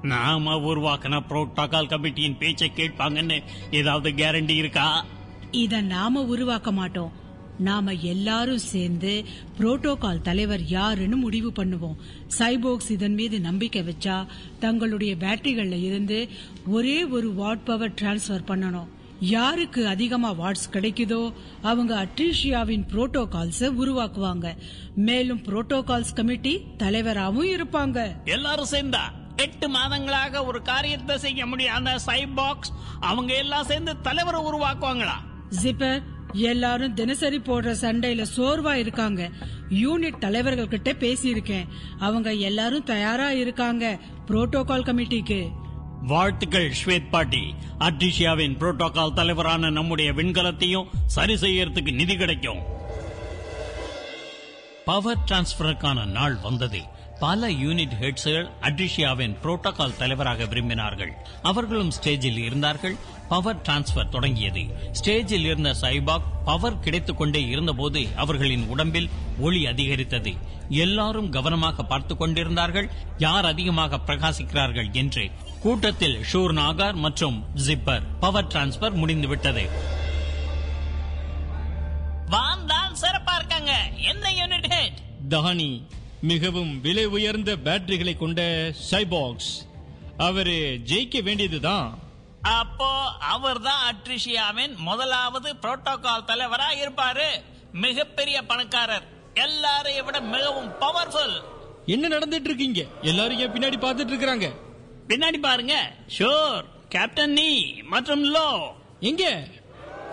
நாம 0.03 0.55
உருவாக்கின 0.55 1.21
புரோட்டோகால் 1.29 1.89
கமிட்டியின் 1.89 2.39
பேச்சை 2.39 2.73
கேட்பாங்கன்னு 2.75 3.41
ஏதாவது 3.71 4.11
கேரண்டி 4.11 4.57
இருக்கா? 4.57 5.05
இத 5.51 5.81
நாம 5.81 6.23
உருவாக்க 6.23 6.73
மாட்டோம். 6.73 7.21
நாம 7.59 7.93
எல்லாரும் 7.93 8.59
சேர்ந்து 8.59 9.25
புரோட்டோகால் 9.59 10.23
தலைவர் 10.23 10.65
யாருன்னு 10.67 11.17
முடிவு 11.17 11.53
பண்ணுவோம். 11.57 11.97
சைபோக்ஸ் 12.39 12.91
இதன் 12.91 13.15
மீது 13.15 13.41
நம்பிக்கை 13.41 13.83
வச்சா 13.83 14.27
தங்களுடைய 14.59 15.15
பேட்டரிகள்ல 15.15 15.83
இருந்து 15.83 16.29
ஒரே 16.67 17.05
ஒரு 17.05 17.35
வாட் 17.35 17.65
பவர் 17.65 17.95
டிரான்ஸ்பர் 18.01 18.49
பண்ணணும். 18.49 18.87
யாருக்கு 19.21 19.87
அதிகமா 19.87 20.33
வாட்ஸ் 20.33 20.73
கிடைக்குதோ 20.73 21.33
அவங்க 21.63 22.07
அட்ரீஷியாவின் 22.07 22.87
புரோட்டோகால்ஸ 22.93 23.61
உருவாக்குவாங்க. 23.61 24.57
மேலும் 24.95 25.43
புரோட்டோகால்ஸ் 25.43 26.15
கமிட்டி 26.15 26.65
தலைவராகவும் 26.77 27.49
இருப்பாங்க. 27.49 27.99
எல்லாரும் 28.25 28.71
சேர்ந்தா 28.71 29.03
எட்டு 29.37 29.69
மாதங்களாக 29.69 30.45
ஒரு 30.45 30.63
காரியத்தை 30.63 31.19
செய்ய 31.19 31.47
முடியாத 31.47 31.99
சைபாக்ஸ் 32.07 32.73
அவங்க 33.01 33.35
எல்லாம் 33.35 33.65
சேர்ந்து 33.65 34.01
தலைவரை 34.01 34.41
உருவாக்குவாங்களா? 34.41 35.17
ஜிப்பர் 35.63 36.03
எல்லாரும் 36.33 36.95
தினசரி 36.95 37.39
போடுற 37.39 37.75
சண்டையில 37.81 38.27
சோர்வா 38.37 38.73
இருக்காங்க. 38.73 39.31
யூனிட் 39.71 40.19
தலைவர்கள் 40.19 40.69
கிட்ட 40.69 40.93
பேசியிருக்கேன். 40.93 41.67
அவங்க 41.99 42.33
எல்லாரும் 42.33 42.85
தயாரா 42.85 43.31
இருக்காங்க. 43.31 43.99
புரோட்டோகால் 44.27 44.85
கமிட்டிக்கு. 44.85 45.51
வாழ்த்துக்கள் 46.03 46.73
ஸ்வேத் 46.85 47.09
பாட்டி. 47.11 47.55
அட்ரிஷியாவின் 47.79 48.59
புரோட்டோகால் 48.59 49.13
தலைவரான 49.13 49.71
நம்முடைய 49.71 50.13
விண்கலத்தையும் 50.13 50.87
சரி 51.07 51.35
செய்யறதுக்கு 51.35 51.93
நிதி 51.93 52.17
கிடைக்கும். 52.17 52.59
பவர் 54.85 55.19
டிரான்ஸ்பருக்கான 55.31 56.07
நாள் 56.07 56.39
வந்தது. 56.43 56.92
பல 57.23 57.49
யூனிட் 57.49 57.93
ஹெட்ஸ்கள் 58.01 58.51
அட்ரிஷியாவின் 58.61 59.37
புரோட்டோகால் 59.43 59.97
தலைவராக 59.97 60.45
விரும்பினார்கள். 60.45 61.11
அவர்களும் 61.43 61.93
ஸ்டேஜில் 62.03 62.37
இருந்தார்கள். 62.37 62.97
பவர் 63.29 63.57
டிரான்ஸ்பர் 63.57 64.09
தொடங்கியது. 64.09 64.61
ஸ்டேஜில் 65.03 65.41
இருந்த 65.41 65.75
சைபாக் 65.81 66.23
பவர் 66.45 66.81
கிடைத்துக் 66.81 67.19
கொண்டே 67.19 67.47
இருந்தபோது 67.47 68.07
அவர்களின் 68.17 68.69
உடம்பில் 68.69 69.11
ஒளி 69.39 69.67
அதிகரித்தது. 69.67 70.33
எல்லாரும் 70.69 71.31
கவனமாக 71.31 71.85
பார்த்துக் 71.85 72.19
கொண்டிருந்தார்கள். 72.19 72.91
யார் 73.19 73.45
அதிகமாக 73.45 73.99
பிரகாசிக்கிறார்கள் 74.07 74.93
என்று. 74.93 75.31
கூட்டத்தில் 75.61 76.25
ஷூர் 76.33 76.53
நாகார் 76.53 76.95
மற்றும் 76.95 77.45
ஜிப்பர். 77.67 78.03
பவர் 78.21 78.47
டிரான்ஸ்பர் 78.47 78.95
முடிந்துவிட்டது. 78.95 79.69
வான் 82.27 82.67
தான் 82.67 82.95
சிறப்பா 83.01 83.35
இருக்காங்க. 83.35 83.91
என்ன 83.97 84.31
யூனிட் 84.31 84.69
ஹெட்? 84.69 84.99
தஹானி. 85.29 85.83
மிகவும் 86.31 86.81
விலை 86.81 87.05
உயர்ந்த 87.17 87.53
பேட்டரிகளை 87.65 88.13
கொண்ட 88.17 88.41
சைபாக்ஸ் 88.91 89.53
அவரு 90.17 90.57
ஜெயிக்க 90.91 91.23
வேண்டியதுதான். 91.23 91.99
அப்போ 92.43 92.91
அவர்தான் 93.35 93.83
அட்ரிஷியாவின் 93.91 94.75
முதலாவது 94.89 95.55
புரோட்டோகால் 95.63 96.29
தலைவரா 96.31 96.69
இருப்பாரு. 96.83 97.29
மிகப்பெரிய 97.73 98.43
பணக்காரர். 98.43 99.07
எல்லாரையும் 99.35 100.05
விட 100.05 100.21
மிகவும் 100.21 100.71
பவர்ஃபுல் 100.81 101.37
என்ன 101.87 102.09
நடந்துட்டு 102.09 102.49
இருக்கீங்க 102.51 102.83
எல்லாரும் 103.03 103.55
பின்னாடி 103.57 103.79
பார்த்துட்டு 103.85 104.15
இருக்காங்க 104.15 104.49
பின்னாடி 105.09 105.39
பாருங்க. 105.49 105.75
ஷோர் 106.19 106.65
கேப்டன் 106.89 107.33
நீ 107.33 107.51
மற்றும் 107.95 108.25
லோ 108.35 108.49
எங்க? 109.01 109.25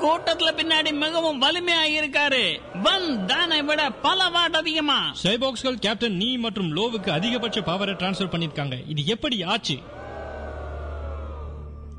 கூட்டத்துல 0.02 0.52
பின்னாடி 0.58 0.94
மிகவும் 0.94 1.42
வலிமையா 1.42 1.84
இருக்காரு. 1.88 2.60
வன் 2.82 3.26
தானை 3.26 3.64
விட 3.64 3.92
பல 3.92 4.30
வாட் 4.30 4.56
அதிகமா. 4.56 5.14
சைபாக்ஸ்கள் 5.24 5.80
கேப்டன் 5.80 6.16
நீ 6.16 6.38
மற்றும் 6.38 6.76
லோவுக்கு 6.76 7.10
அதிகபட்ச 7.10 7.60
பவரை 7.62 7.94
டிரான்ஸ்ஃபர் 7.94 8.34
பண்ணிருக்காங்க 8.34 8.84
இது 8.88 9.06
எப்படி 9.06 9.44
ஆச்சு? 9.44 9.78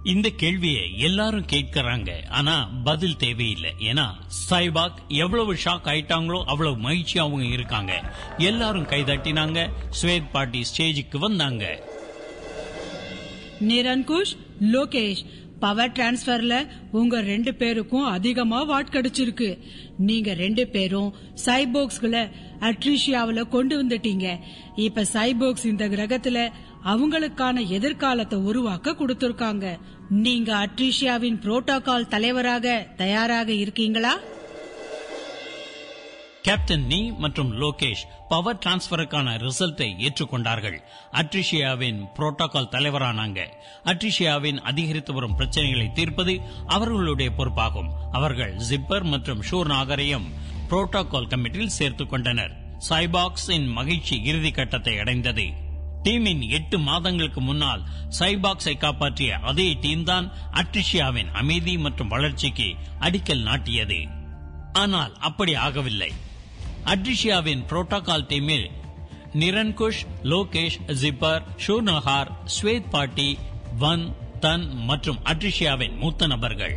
இந்த 0.04 0.28
கேள்வியை 0.28 0.98
எல்லாரும் 0.98 1.46
கேட்கறாங்க. 1.52 2.28
ஆனா 2.28 2.68
பதில் 2.84 3.16
தேவையில்லை. 3.16 3.74
ஏன்னா 3.78 4.06
சைபாக் 4.50 4.94
எவ்வளவு 5.08 5.54
ஷாக் 5.54 5.84
ஆயிட்டாங்களோ 5.84 6.42
அவ்வளவு 6.44 6.76
மகிழ்ச்சியாவும் 6.76 7.52
இருக்காங்க. 7.52 8.14
எல்லாரும் 8.38 8.86
கைதட்டினாங்க. 8.86 9.70
ஸ்வேத் 10.02 10.30
பாட்டி 10.32 10.64
ஸ்டேஜுக்கு 10.76 11.16
வந்தாங்க. 11.16 11.82
நிரன்குஷ் 13.68 14.36
லோகேஷ் 14.72 15.24
பவர் 15.60 15.90
டிரான்ஸ்பர்ல 15.90 16.66
உங்க 16.90 17.20
ரெண்டு 17.20 17.54
பேருக்கும் 17.54 18.04
அதிகமா 18.04 18.62
வாட் 18.62 18.92
கிடைச்சிருக்கு. 18.92 19.58
நீங்க 19.98 20.34
ரெண்டு 20.34 20.66
பேரும் 20.66 21.14
சைபோக்ஸ்களை 21.44 22.30
அட்ரிஷியாவில 22.60 23.48
கொண்டு 23.48 23.84
வந்துட்டீங்க. 23.84 24.38
இப்ப 24.76 25.04
சைபோக்ஸ் 25.12 25.64
இந்த 25.64 25.88
கிரகத்துல 25.88 26.50
அவங்களுக்கான 26.84 27.68
எதிர்காலத்தை 27.68 28.38
உருவாக்க 28.38 28.90
கொடுத்திருக்காங்க. 28.90 29.78
நீங்க 30.08 30.66
அட்ரிஷியாவின் 30.66 31.40
புரோட்டோகால் 31.44 32.08
தலைவராக 32.08 32.86
தயாராக 32.96 33.52
இருக்கீங்களா? 33.52 34.18
கேப்டன் 36.42 36.86
நீ 36.86 37.10
மற்றும் 37.10 37.60
லோகேஷ் 37.60 38.02
பவர் 38.28 38.58
டிரான்ஸ்பருக்கான 38.66 39.32
ரிசல்ட்டை 39.38 40.06
ஏற்றுக்கொண்டார்கள். 40.06 40.78
அட்ரிஷியாவின் 41.12 42.06
புரோட்டோகால் 42.16 42.70
தலைவரானாங்க. 42.70 43.46
அட்ரிஷியாவின் 43.84 44.58
அதிகரித்து 44.60 45.12
வரும் 45.12 45.38
பிரச்சனைகளை 45.38 45.92
தீர்ப்பது 45.92 46.40
அவர்களுடைய 46.66 47.30
பொறுப்பாகும். 47.36 47.90
அவர்கள் 48.12 48.56
ஜிப்பர் 48.56 49.02
மற்றும் 49.02 49.42
ஷூர் 49.42 49.68
நாகரையும் 49.68 50.26
புரோட்டோகால் 50.70 51.28
கமிட்டியில் 51.28 51.76
சேர்த்துக் 51.78 52.10
கொண்டனர். 52.10 52.52
சைபாக்ஸின் 52.88 53.66
மகிழ்ச்சி 53.66 54.22
இறுதி 54.22 54.50
கட்டத்தை 54.50 54.98
அடைந்தது. 54.98 55.46
டீமின் 56.02 56.48
எட்டு 56.48 56.78
மாதங்களுக்கு 56.78 57.40
முன்னால் 57.40 57.82
சைபாக்ஸை 58.18 58.78
காப்பாற்றிய 58.78 59.36
அதே 59.36 59.72
டீம் 59.72 60.04
தான் 60.04 60.32
அட்ரிஷியாவின் 60.52 61.30
அமைதி 61.32 61.78
மற்றும் 61.78 62.08
வளர்ச்சிக்கு 62.08 62.74
அடிக்கல் 63.00 63.42
நாட்டியது. 63.42 64.00
ஆனால் 64.72 65.16
அப்படி 65.18 65.54
ஆகவில்லை. 65.54 66.10
அட்ரிஷியாவின் 66.90 67.62
புரோட்டோகால் 67.70 68.26
டீமில் 68.28 68.66
நிரன்குஷ் 69.34 70.02
லோகேஷ் 70.22 70.78
ஜிப்பர் 70.86 71.42
ஷூர்னஹார் 71.66 72.30
ஸ்வேத் 72.62 72.90
பாட்டி 72.90 73.38
வன் 73.78 74.14
தன் 74.40 74.74
மற்றும் 74.74 75.18
அட்ரிஷியாவின் 75.24 75.96
மூத்த 75.96 76.26
நபர்கள். 76.26 76.74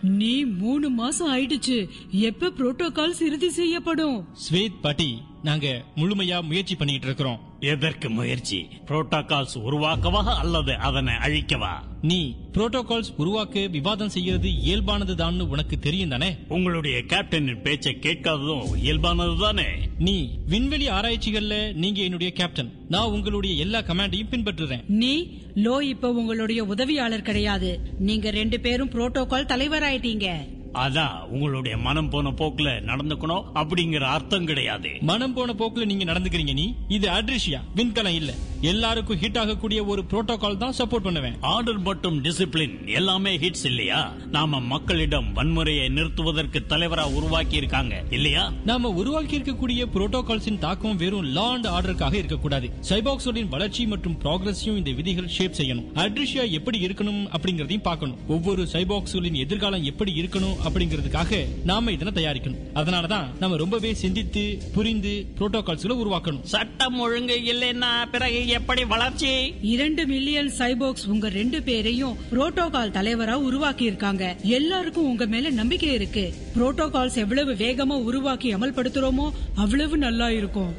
நீ 0.00 0.44
மூணு 0.44 0.90
மாசம் 0.90 1.36
ஆயிடுச்சு. 1.36 1.88
எப்ப 2.10 2.52
புரோட்டோகால்ஸ் 2.58 3.20
இறுதி 3.20 3.50
செய்யப்படும்? 3.50 4.28
ஸ்வேத் 4.50 4.80
பாட்டி 4.80 5.22
நாங்க 5.42 5.82
முழுமையா 5.96 6.42
முயற்சி 6.42 6.74
பண்ணிட்டு 6.74 7.06
இருக்கிறோம். 7.06 7.40
எதற்கு 7.60 8.10
முயற்சி? 8.10 8.68
புரோட்டோகால்ஸ் 8.86 9.54
உருவாக்கவா 9.54 10.34
அல்லது 10.34 10.76
அதனை 10.76 11.14
அழிக்கவா? 11.14 11.92
நீ 12.04 12.34
புரோட்டோகால்ஸ் 12.52 13.14
உருவாக்க 13.16 13.66
விவாதம் 13.66 14.08
செய்யறது 14.08 14.48
இயல்பானதுதான்னு 14.48 15.40
உனக்கு 15.40 15.78
தெரியும் 15.78 16.08
தானே? 16.08 16.36
உங்களுடைய 16.48 16.98
கேப்டனின் 16.98 17.62
பேச்சை 17.62 17.96
கேட்காததும் 18.00 18.66
இயல்பானதுதானே? 18.84 19.64
நீ 19.98 20.30
விண்வெளி 20.46 20.88
ஆராய்ச்சிகள்ல 20.88 21.72
நீங்க 21.72 22.02
என்னுடைய 22.02 22.32
கேப்டன் 22.32 22.72
நான் 22.88 23.10
உங்களுடைய 23.10 23.56
எல்லா 23.56 23.78
கமாண்டையும் 23.78 24.30
பின்பற்றுறேன். 24.30 24.84
நீ 24.86 25.28
லோ 25.54 25.80
இப்ப 25.80 26.10
உங்களுடைய 26.10 26.64
உதவியாளர் 26.64 27.22
கிடையாது. 27.22 27.80
நீங்க 27.98 28.30
ரெண்டு 28.30 28.60
பேரும் 28.60 28.90
புரோட்டோகால் 28.90 29.50
தலைவராயிட்டீங்க. 29.52 30.52
அதான் 30.74 31.24
உங்களுடைய 31.24 31.76
மனம் 31.76 32.10
போன 32.10 32.30
போக்குல 32.30 32.70
நடந்துக்கணும் 32.86 33.42
அப்படிங்கிற 33.54 34.00
அர்த்தம் 34.00 34.44
கிடையாது. 34.44 34.88
மனம் 35.00 35.32
போன 35.32 35.52
போக்குல 35.52 35.84
நீங்க 35.84 36.04
நடந்துக்கிறீங்க 36.04 36.52
நீ. 36.52 36.74
இது 36.88 37.08
அட்ரிஷியா? 37.08 37.60
விண்கலம் 37.76 38.14
இல்ல. 38.14 38.34
எல்லாருக்கும் 38.60 39.18
ஹிட் 39.20 39.38
ஆகக்கூடிய 39.38 39.84
ஒரு 39.84 40.04
புரோட்டோகால் 40.10 40.56
தான் 40.56 40.74
சப்போர்ட் 40.78 41.02
பண்ணுவேன். 41.02 41.36
ஆர்டர் 41.40 41.82
மற்றும் 41.94 42.24
டிசிப்ளின் 42.24 42.86
எல்லாமே 42.86 43.38
ஹிட்ஸ் 43.38 43.64
இல்லையா? 43.64 44.12
நாம 44.30 44.60
மக்களிடம் 44.60 45.26
வன்முறையை 45.36 45.88
நிறுத்துவதற்கு 45.88 46.62
தலைவரா 46.68 47.14
உருவாக்கி 47.14 47.56
இருக்காங்க 47.56 48.02
இல்லையா? 48.10 48.52
நாம 48.64 48.88
உருவாக்கி 48.88 49.38
இருக்கக்கூடிய 49.38 49.84
புரோட்டோகால்ஸின் 49.94 50.58
தாக்கம் 50.58 50.96
வெறும் 50.96 51.22
லா 51.22 51.50
அண்ட் 51.50 51.66
ஆர்டருக்காக 51.66 52.14
இருக்கக்கூடாது. 52.14 52.70
சைபாக்ஸோடின் 52.88 53.48
வளர்ச்சி 53.48 53.86
மற்றும் 53.86 54.18
ப்ராக்ரஸையும் 54.22 54.76
இந்த 54.76 54.90
விதிகள் 54.90 55.28
ஷேப் 55.28 55.54
செய்யணும். 55.56 55.84
அட்ரிஷியா 55.94 56.50
எப்படி 56.50 56.86
இருக்கணும் 56.86 57.28
அப்படிங்கறதையும் 57.38 57.82
பார்க்கணும். 57.82 58.16
ஒவ்வொரு 58.28 58.66
சைபாக்ஸ்களின் 58.72 59.32
எதிர்காலம் 59.32 59.84
எப்படி 59.84 60.12
இருக்கணும் 60.20 60.56
அப்படிங்கிறதுக்காக 60.68 61.44
நாம 61.64 61.90
இதனை 61.90 62.24
தயாரிக்கணும். 62.24 62.58
அதனாலதான் 62.74 63.26
நாம 63.40 63.56
ரொம்பவே 63.56 63.94
சிந்தித்து 63.94 64.58
புரிந்து 64.74 65.26
புரோட்டோகால்ஸ்களை 65.38 65.96
உருவாக்கணும். 66.02 66.42
சட்டம் 66.42 66.98
ஒழுங்கு 66.98 67.40
இல்லைன்னா 67.46 68.10
பிறகு 68.12 68.46
எப்படி 68.46 68.84
வளர்ச்சி? 68.84 69.54
இரண்டு 69.62 70.06
மில்லியன் 70.06 70.52
சைபோக்ஸ் 70.58 71.06
உங்க 71.06 71.28
ரெண்டு 71.28 71.62
பேரையும் 71.84 72.18
புரோட்டோகால் 72.30 72.92
தலைவரா 72.96 73.32
உருவாக்கி 73.32 73.84
இருக்காங்க 73.84 74.36
எல்லாருக்கும் 74.42 75.04
உங்க 75.04 75.26
மேல 75.26 75.50
நம்பிக்கை 75.50 75.92
இருக்கு. 75.92 76.34
புரோட்டோகால்ஸ் 76.54 77.16
எவ்வளவு 77.16 77.54
வேகமா 77.54 77.96
உருவாக்கி 78.02 78.54
அமல்படுத்துறோமோ 78.54 79.26
அவ்வளவு 79.54 79.96
நல்லா 79.98 80.30
இருக்கும். 80.30 80.76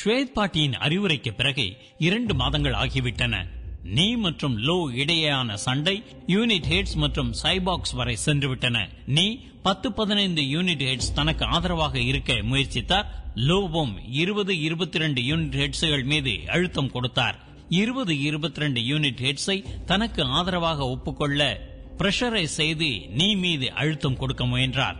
ஸ்வேத் 0.00 0.32
பாட்டியின் 0.32 0.72
அறிவுரைக்கு 0.72 1.32
பிறகு 1.36 1.72
இரண்டு 1.98 2.34
மாதங்கள் 2.34 2.72
ஆகிவிட்டன. 2.72 3.34
நீ 3.84 4.16
மற்றும் 4.16 4.58
லோ 4.58 4.78
இடையேயான 4.92 5.54
சண்டை 5.54 6.02
யூனிட் 6.26 6.68
ஹெட்ஸ் 6.70 6.94
மற்றும் 6.94 7.34
சைபாக்ஸ் 7.42 7.94
வரை 7.94 8.16
சென்றுவிட்டன. 8.26 8.88
நீ 9.06 9.40
பத்து 9.62 9.92
பதினைந்து 9.92 10.42
யூனிட் 10.42 10.84
ஹெட்ஸ் 10.90 11.12
தனக்கு 11.14 11.44
ஆதரவாக 11.44 11.98
இருக்க 11.98 12.32
முயற்சித்தார். 12.32 13.10
லோவும் 13.34 13.96
இருபது 14.10 14.60
இருபத்தி 14.60 14.98
ரெண்டு 14.98 15.22
யூனிட் 15.22 15.58
ஹெட்ஸ்கள் 15.62 16.04
மீது 16.04 16.38
அழுத்தம் 16.46 16.90
கொடுத்தார். 16.90 17.44
இருபது 17.68 18.20
இருபத்தி 18.20 18.60
ரெண்டு 18.60 18.80
யூனிட் 18.80 19.18
ஹெட்ஸை 19.20 19.84
தனக்கு 19.84 20.22
ஆதரவாக 20.22 20.88
ஒப்புக்கொள்ள 20.88 21.60
பிரஷரை 21.98 22.44
செய்து 22.44 23.00
நீ 23.08 23.34
மீது 23.34 23.72
அழுத்தம் 23.72 24.16
கொடுக்க 24.16 24.46
முயன்றார். 24.46 24.96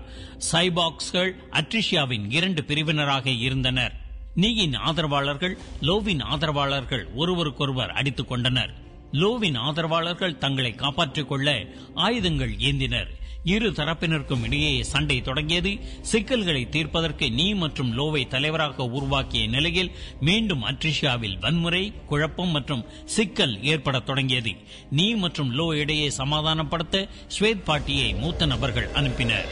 சைபாக்ஸ்கள் 0.52 1.32
அட்ரிஷியாவின் 1.50 2.32
இரண்டு 2.32 2.62
பிரிவினராக 2.62 3.40
இருந்தனர். 3.40 3.92
நீயின் 4.34 4.74
ஆதரவாளர்கள் 4.74 5.58
லோவின் 5.80 6.22
ஆதரவாளர்கள் 6.22 7.08
ஒருவருக்கொருவர் 7.14 7.90
அடித்துக் 7.90 8.28
கொண்டனர். 8.28 8.74
லோவின் 9.12 9.56
ஆதரவாளர்கள் 9.56 10.38
தங்களை 10.38 10.74
காப்பாற்றிக் 10.74 11.28
கொள்ள 11.28 11.66
ஆயுதங்கள் 11.94 12.50
ஏந்தினர். 12.50 13.08
இரு 13.46 13.70
தரப்பினருக்கும் 13.70 14.44
இடையே 14.44 14.82
சண்டை 14.82 15.20
தொடங்கியது. 15.20 15.78
சிக்கல்களை 16.00 16.68
தீர்ப்பதற்கு 16.68 17.30
நீ 17.30 17.54
மற்றும் 17.54 17.98
லோவை 17.98 18.26
தலைவராக 18.26 18.84
உருவாக்கிய 18.84 19.46
நிலையில் 19.46 19.90
மீண்டும் 20.20 20.64
அட்ரிஷியாவில் 20.64 21.38
வன்முறை 21.38 21.92
குழப்பம் 22.06 22.48
மற்றும் 22.48 22.84
சிக்கல் 23.04 23.62
ஏற்படத் 23.62 24.06
தொடங்கியது. 24.06 24.50
நீ 24.90 25.14
மற்றும் 25.14 25.58
லோ 25.58 25.74
இடையே 25.74 26.12
சமாதானப்படுத்த 26.18 27.08
ஸ்வேத் 27.38 27.64
பாட்டியை 27.64 28.14
மூத்த 28.14 28.46
நபர்கள் 28.46 28.88
அனுப்பினர். 28.88 29.48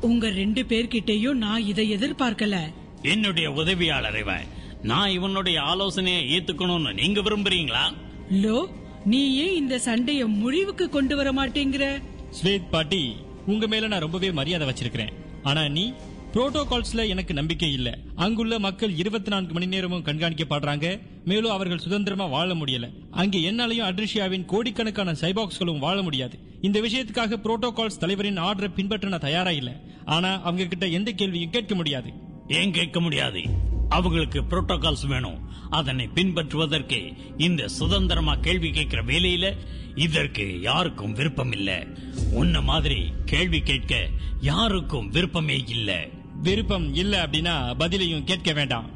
உங்க 0.00 0.30
ரெண்டு 0.30 0.62
பேர்கிட்டயும் 0.62 1.32
நான் 1.32 1.64
இதை 1.64 1.96
எதிர்பார்க்கல. 1.96 2.72
என்னுடைய 3.02 3.50
உதவியாளர் 3.50 4.18
இவன். 4.18 4.44
நான் 4.82 5.10
இவனுடைய 5.10 5.60
ஆலோசனையை 5.60 6.38
ஏத்துக்கணும்னு 6.38 6.92
நீங்க 6.92 7.20
விரும்புறீங்களா? 7.20 7.94
லோ 8.30 8.82
நீ 9.04 9.34
ஏன் 9.34 9.54
இந்த 9.54 9.80
சண்டைய 9.84 10.26
முடிவுக்கு 10.26 10.88
கொண்டு 10.88 11.16
வர 11.16 11.32
மாட்டேங்கிற. 11.32 12.02
ஸ்வேத் 12.42 12.68
பாட்டி 12.70 13.14
உங்க 13.46 13.66
மேல 13.66 13.86
நான் 13.86 14.00
ரொம்பவே 14.00 14.30
மரியாதை 14.30 14.68
வச்சிருக்கிறேன். 14.68 15.12
ஆனா 15.42 15.68
நீ 15.68 15.92
புரோட்டோகால்ஸ்ல 16.34 17.08
எனக்கு 17.08 17.34
நம்பிக்கை 17.34 17.72
இல்ல. 17.72 17.98
அங்குள்ள 18.14 18.58
மக்கள் 18.58 18.96
இருபத்தி 18.96 19.30
நான்கு 19.30 19.52
மணி 19.52 19.66
நேரமும் 19.66 20.04
கண்காணிக்கப்படுறாங்க. 20.04 21.00
மேலும் 21.24 21.50
அவர்கள் 21.50 21.78
சுதந்திரமா 21.78 22.26
வாழ 22.26 22.54
முடியல. 22.54 22.90
அங்கே 23.10 23.50
என்னாலையும் 23.50 23.86
அட்ரிஷியாவின் 23.90 24.44
கோடிக்கணக்கான 24.44 25.12
சைபாக்ஸ்களும் 25.12 25.78
வாழ 25.78 26.02
முடியாது. 26.02 26.38
இந்த 26.60 26.80
விஷயத்துக்காக 26.80 27.36
புரோட்டோகால்ஸ் 27.44 27.98
தலைவரின் 27.98 28.38
ஆர்டரை 28.38 28.74
பின்பற்ற 28.74 29.08
நான் 29.08 29.18
தயாரா 29.18 29.50
இல்ல. 29.50 29.80
ஆனா 30.04 30.42
அவங்க 30.42 30.64
கிட்ட 30.64 30.86
எந்த 30.86 31.10
கேள்வியும் 31.10 31.50
கேட்க 31.50 31.74
முடியாது. 31.74 32.12
ஏன் 32.48 32.72
கேட்க 32.72 33.00
முடியாது? 33.00 33.72
அவங்களுக்கு 33.88 34.42
புரோட்டோகால்ஸ் 34.42 35.06
வேணும். 35.06 35.38
அதனை 35.70 36.08
பின்பற்றுவதற்கு 36.14 37.14
இந்த 37.36 37.68
சுதந்திரமா 37.68 38.34
கேள்வி 38.34 38.70
கேட்கிற 38.70 39.04
வேலையில 39.04 39.56
இதற்கு 39.94 40.60
யாருக்கும் 40.60 41.12
விருப்பம் 41.12 41.52
இல்ல 41.52 41.86
உன்ன 42.32 42.60
மாதிரி 42.60 43.12
கேள்வி 43.24 43.60
கேட்க 43.60 44.08
யாருக்கும் 44.40 45.08
விருப்பமே 45.08 45.64
இல்ல. 45.66 46.06
விருப்பம் 46.42 46.94
இல்ல 46.94 47.26
அப்படின்னா 47.26 47.74
பதிலையும் 47.78 48.24
கேட்க 48.24 48.52
வேண்டாம். 48.52 48.90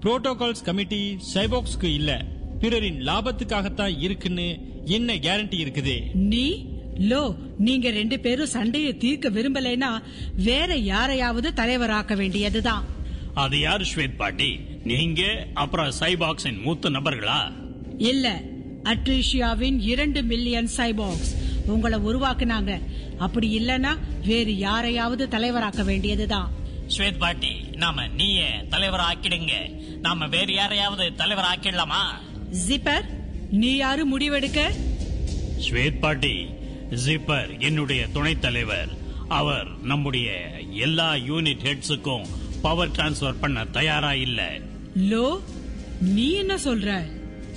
புரோட்டோகால்ஸ் 0.00 0.64
கமிட்டி 0.64 1.18
சைபாக்ஸ்க்கு 1.34 1.84
இல்ல. 1.84 2.24
பிறரின் 2.60 3.00
லாபத்துக்காகத்தான் 3.00 4.00
இருக்குன்னு 4.00 4.58
என்ன 4.84 5.14
கேரண்டி 5.14 5.60
இருக்குது? 5.60 6.14
நீ 6.14 6.66
லோ 6.94 7.36
நீங்க 7.58 7.90
ரெண்டு 7.90 8.20
பேரும் 8.20 8.46
சண்டையை 8.46 8.96
தீர்க்க 8.96 9.30
விரும்பலைன்னா 9.30 10.02
வேற 10.36 10.76
யாரையாவது 10.76 11.52
தலைவராக்க 11.56 12.16
வேண்டியதுதான். 12.16 13.00
அது 13.34 13.60
யாரு 13.60 13.84
ஸ்வேத் 13.94 14.16
பாட்டி? 14.16 14.60
நீங்க 14.84 15.46
அப்புறம் 15.54 15.92
சைபாக்ஸின் 16.00 16.62
மூத்த 16.62 16.90
நபர்களா? 16.90 17.52
இல்ல 17.98 18.40
அட்ரிஷியாவின் 18.84 19.80
இரண்டு 19.80 20.22
மில்லியன் 20.22 20.68
சைபாக்ஸ் 20.76 21.30
உங்களை 21.66 21.98
உருவாக்குனாங்க. 21.98 22.80
அப்படி 23.18 23.58
இல்லனா 23.58 23.98
வேறு 24.24 24.58
யாரையாவது 24.58 25.26
தலைவராக்க 25.26 25.84
வேண்டியதுதான். 25.84 26.50
ஸ்வேத் 26.96 27.18
பாட்டி 27.18 27.52
நாம 27.72 28.06
நீயே 28.06 28.48
தலைவர் 28.70 29.00
ஆக்கிடுங்க 29.00 29.52
நாம 30.00 30.26
வேற 30.26 30.52
யாரையாவது 30.52 31.14
தலைவர் 31.14 31.44
ஆக்கிடலாமா 31.44 32.02
ஜிப்பர் 32.68 33.04
நீ 33.50 33.76
யாரு 33.76 34.18
முடிவெடுக்க? 34.18 34.70
ஸ்வேத் 35.70 35.98
பாட்டி 35.98 36.46
ஜிப்பர் 37.06 37.60
என்னுடைய 37.60 38.06
துணைத் 38.12 38.40
தலைவர். 38.40 38.88
அவர் 39.28 39.68
நம்முடைய 39.82 40.50
எல்லா 40.72 41.12
யூனிட் 41.12 41.64
ஹெட்ஸுக்கும் 41.64 42.26
பவர் 42.62 42.90
டிரான்ஸ்பர் 42.90 43.40
பண்ண 43.40 43.64
தயாரா 43.64 44.12
இல்ல. 44.14 44.58
லோ 44.98 45.40
நீ 46.00 46.30
என்ன 46.30 46.54
சொல்ற? 46.54 47.10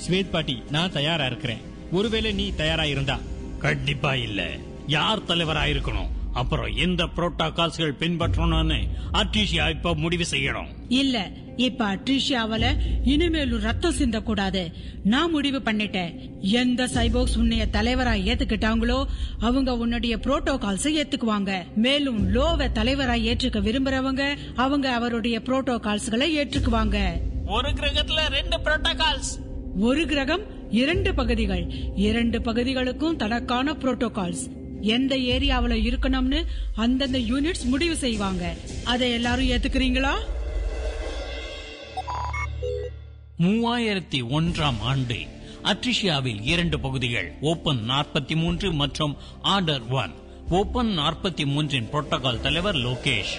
ஸ்வேத் 0.07 0.29
பாட்டி 0.29 0.63
நான் 0.71 0.91
தயாரா 0.91 1.25
இருக்கிறேன். 1.25 1.61
ஒருவேளை 1.91 2.31
நீ 2.31 2.51
தயாரா 2.55 2.85
இருந்தா. 2.85 3.19
கண்டிப்பா 3.59 4.15
இல்ல. 4.15 4.49
யார் 4.87 5.25
தலைவரா 5.25 5.65
இருக்கணும்? 5.71 6.09
அப்புறம் 6.36 6.76
எந்த 6.76 7.08
புரோட்டோகால்ஸ்கள் 7.15 7.98
பின்பற்றணும்னு 8.00 8.84
அட்ரிஷியா 9.13 9.69
இப்ப 9.69 9.95
முடிவு 9.95 10.26
செய்யணும். 10.32 10.67
இல்ல 10.88 11.32
இப்ப 11.56 11.95
அட்ரிஷியாவல 11.95 12.65
இனிமேலும் 13.04 13.60
ரத்தம் 13.60 13.91
சிந்த 13.91 14.21
கூடாது 14.21 14.71
நான் 15.04 15.32
முடிவு 15.32 15.62
பண்ணிட்டேன். 15.65 16.30
எந்த 16.41 16.86
சைபோக்ஸ் 16.93 17.38
உன்னைய 17.38 17.65
தலைவரா 17.71 18.15
ஏத்துக்கிட்டாங்களோ 18.24 19.06
அவங்க 19.39 19.78
உன்னுடைய 19.78 20.17
புரோட்டோகால்ஸை 20.17 20.95
ஏத்துக்குவாங்க. 20.95 21.63
மேலும் 21.76 22.36
லோவை 22.36 22.67
தலைவரா 22.74 23.15
ஏற்றுக்க 23.21 23.62
விரும்புறவங்க 23.62 24.36
அவங்க 24.56 24.93
அவருடைய 24.93 25.39
புரோட்டோகால்ஸ்களை 25.39 26.28
ஏற்றுக்குவாங்க. 26.36 27.12
ஒரு 27.48 27.69
கிரகத்துல 27.69 28.19
ரெண்டு 28.30 28.58
புரோட்டோகால்ஸ். 28.58 29.32
ஒரு 29.78 30.06
கிரகம் 30.06 30.41
இரண்டு 30.69 31.15
பகுதிகள். 31.15 31.74
இரண்டு 31.95 32.41
பகுதிகளுக்கும் 32.41 33.15
தனக்கான 33.15 33.74
புரோட்டோகால்ஸ். 33.74 34.63
எந்த 34.93 35.13
ஏரியாவில் 35.34 35.84
இருக்கணும்னு 35.89 36.39
அந்தந்த 36.76 37.19
யூனிட்ஸ் 37.32 37.65
முடிவு 37.74 37.95
செய்வாங்க. 37.95 38.43
அதை 38.84 39.12
எல்லாரும் 39.12 39.50
ஏத்துக்கிறீங்களா? 39.50 40.13
மூவாயிரத்தி 43.43 44.19
ஒன்றாம் 44.38 44.80
ஆண்டு 44.91 45.17
அட்ரிஷியாவில் 45.71 46.41
இரண்டு 46.54 46.80
பகுதிகள் 46.80 47.30
ஓபன் 47.41 47.82
நாற்பத்தி 47.89 48.36
மூன்று 48.36 48.67
மற்றும் 48.82 49.17
ஆர்டர் 49.41 49.88
ஒன் 50.02 50.13
ஓபன் 50.50 50.91
நாற்பத்தி 51.00 51.45
மூன்றின் 51.54 51.89
புரோட்டோகால் 51.93 52.43
தலைவர் 52.48 52.76
லோகேஷ். 52.76 53.36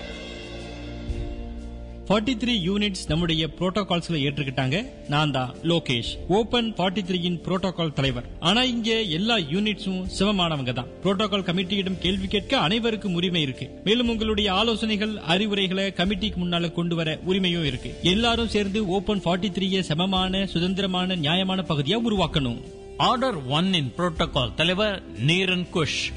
43 2.09 2.35
த்ரீ 2.42 2.53
யூனிட்ஸ் 2.66 3.09
நம்முடைய 3.09 3.49
புரோட்டோகால்ஸ்ல 3.59 4.19
ஏற்றுக்கிட்டாங்க. 4.27 4.87
நான் 5.09 5.31
தான் 5.31 5.55
லோகேஷ். 5.62 6.11
ஓபன் 6.29 6.73
43 6.75 7.03
த்ரீயின் 7.09 7.38
புரோட்டோகால் 7.47 7.92
தலைவர். 7.92 8.25
ஆனா 8.40 8.62
இங்க 8.62 9.03
எல்லா 9.03 9.37
யூனிட்ஸும் 9.37 10.07
சமமானவங்க 10.19 10.73
தான். 10.73 10.87
புரோட்டோகால் 11.05 11.45
கமிட்டியிடம் 11.49 11.99
கேள்வி 11.99 12.27
கேட்க 12.27 12.59
அனைவருக்கும் 12.59 13.14
உரிமை 13.14 13.42
இருக்கு. 13.42 13.71
மேலும் 13.85 14.09
உங்களுடைய 14.09 14.53
ஆலோசனைகள் 14.53 15.16
அறிவுரைகளை 15.16 15.92
கமிட்டிக்கு 15.97 16.40
முன்னால 16.42 16.73
கொண்டு 16.73 16.97
வர 16.97 17.19
உரிமையும் 17.27 17.64
இருக்கு. 17.64 17.95
எல்லாரும் 18.03 18.49
சேர்ந்து 18.49 18.87
ஓபன் 18.87 19.21
43 19.21 19.51
த்ரீய 19.51 19.81
சமமான 19.81 20.47
சுதந்திரமான 20.47 21.14
நியாயமான 21.14 21.64
பகுதியா 21.69 21.99
உருவாக்கணும். 22.11 22.61
ஆர்டர் 22.97 23.47
ஒன் 23.47 23.75
இன் 23.75 23.92
புரோட்டோகால் 23.97 24.55
தலைவர் 24.55 25.03
நீரன் 25.27 25.66
குஷ். 25.75 26.12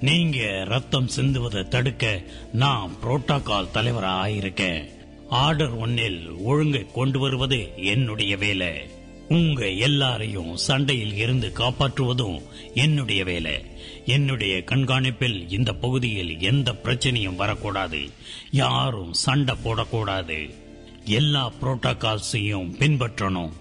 நீங்க 0.00 0.64
ரத்தம் 0.64 1.08
சிந்துவதை 1.16 1.68
தடுக்க 1.68 2.20
நான் 2.52 2.90
புரோட்டோகால் 3.02 3.74
தலைவரா 3.74 4.14
ஆயிருக்கேன். 4.26 4.96
ஆர்டர் 5.28 5.74
ஒன்னில் 5.74 6.30
ஒழுங்கை 6.30 6.86
கொண்டு 6.92 7.18
வருவது 7.18 7.72
என்னுடைய 7.76 8.36
வேலை. 8.36 8.70
உங்க 9.28 9.68
எல்லாரையும் 9.68 10.56
சண்டையில் 10.56 11.14
இருந்து 11.14 11.52
காப்பாற்றுவதும் 11.54 12.42
என்னுடைய 12.74 13.24
வேலை. 13.24 13.64
என்னுடைய 14.06 14.56
கண்காணிப்பில் 14.56 15.52
இந்த 15.52 15.72
பகுதியில் 15.72 16.38
எந்த 16.40 16.72
பிரச்சனையும் 16.72 17.36
வரக்கூடாது. 17.36 17.98
யாரும் 18.50 19.12
சண்டை 19.12 19.54
போடக்கூடாது. 19.64 20.54
எல்லா 21.04 21.52
புரோட்டோகால்ஸையும் 21.62 22.72
பின்பற்றணும். 22.78 23.52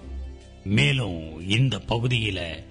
மேலும் 0.63 1.49
இந்த 1.49 1.77
பகுதியில 1.77 2.63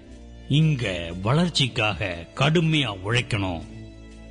இங்க 0.49 1.13
வளர்ச்சிக்காக 1.21 2.27
கடுமையா 2.35 2.95
உழைக்கணும். 3.05 3.76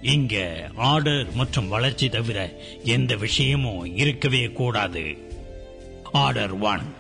இங்க 0.07 0.69
ஆர்டர் 0.75 1.33
மற்றும் 1.33 1.69
வளர்ச்சி 1.69 2.09
தவிர 2.09 2.39
எந்த 2.85 3.17
விஷயமும் 3.17 3.97
இருக்கவே 3.97 4.45
கூடாது. 4.47 5.05
ஆர்டர் 6.13 6.53
ஒன் 6.53 6.95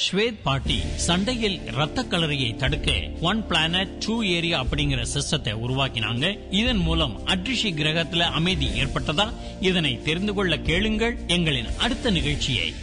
ஸ்வேத் 0.00 0.38
பாட்டி 0.42 0.80
சண்டையில் 0.96 1.60
ரத்த 1.60 2.02
கலரியை 2.02 2.56
தடுக்க 2.56 2.92
ஒன் 3.20 3.46
பிளானட் 3.46 4.04
டூ 4.06 4.22
ஏரியா 4.22 4.64
அப்படிங்கிற 4.64 5.04
சிஸ்டத்தை 5.14 5.54
உருவாக்கினாங்க. 5.54 6.38
இதன் 6.50 6.76
மூலம் 6.76 7.26
அட்ரிஷி 7.26 7.70
கிரகத்துல 7.70 8.18
அமைதி 8.18 8.66
ஏற்பட்டதா? 8.66 9.32
இதனை 9.60 10.02
தெரிந்து 10.02 10.34
கொள்ள 10.34 10.58
கேளுங்கள். 10.58 11.16
எங்களின் 11.26 11.76
அடுத்த 11.76 12.10
நிகழ்ச்சியை 12.10 12.74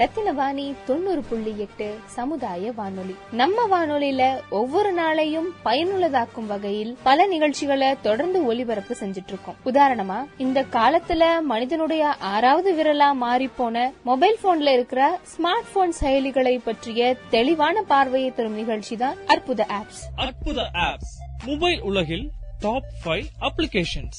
ரத்தினவாணி 0.00 0.74
தொண்ணூறு 0.86 1.22
புள்ளி 1.22 1.52
எட்டு 1.58 1.86
சமுதாய 2.08 2.72
வானொலி. 2.72 3.14
நம்ம 3.32 3.66
வானொலியில 3.66 4.22
ஒவ்வொரு 4.50 4.90
நாளையும் 4.94 5.48
பயனுள்ளதாக்கும் 5.64 6.46
வகையில் 6.46 6.92
பல 7.02 7.26
நிகழ்ச்சிகளை 7.26 7.96
தொடர்ந்து 8.02 8.46
ஒளிபரப்பு 8.46 8.94
செஞ்சுட்டு 9.00 9.32
இருக்கோம் 9.32 9.58
உதாரணமா 9.64 10.18
இந்த 10.38 10.64
காலத்துல 10.72 11.22
மனிதனுடைய 11.42 12.04
ஆறாவது 12.30 12.72
விரலா 12.74 13.10
மாறி 13.16 13.48
போன 13.50 13.76
மொபைல் 14.02 14.38
போன்ல 14.42 14.72
இருக்கிற 14.72 15.02
ஸ்மார்ட் 15.32 15.72
போன் 15.72 15.94
செயலிகளை 16.00 16.54
பற்றிய 16.64 17.02
தெளிவான 17.30 17.82
பார்வையை 17.88 18.32
தரும் 18.32 18.54
நிகழ்ச்சி 18.54 18.96
தான் 18.96 19.18
அற்புத 19.26 19.66
ஆப்ஸ். 19.72 20.02
அற்புத 20.16 20.60
ஆப்ஸ். 20.88 21.14
மொபைல் 21.46 21.80
உலகில் 21.82 22.26
டாப் 22.60 22.90
ஃபைவ் 23.04 23.28
அப்ளிகேஷன்ஸ் 23.40 24.18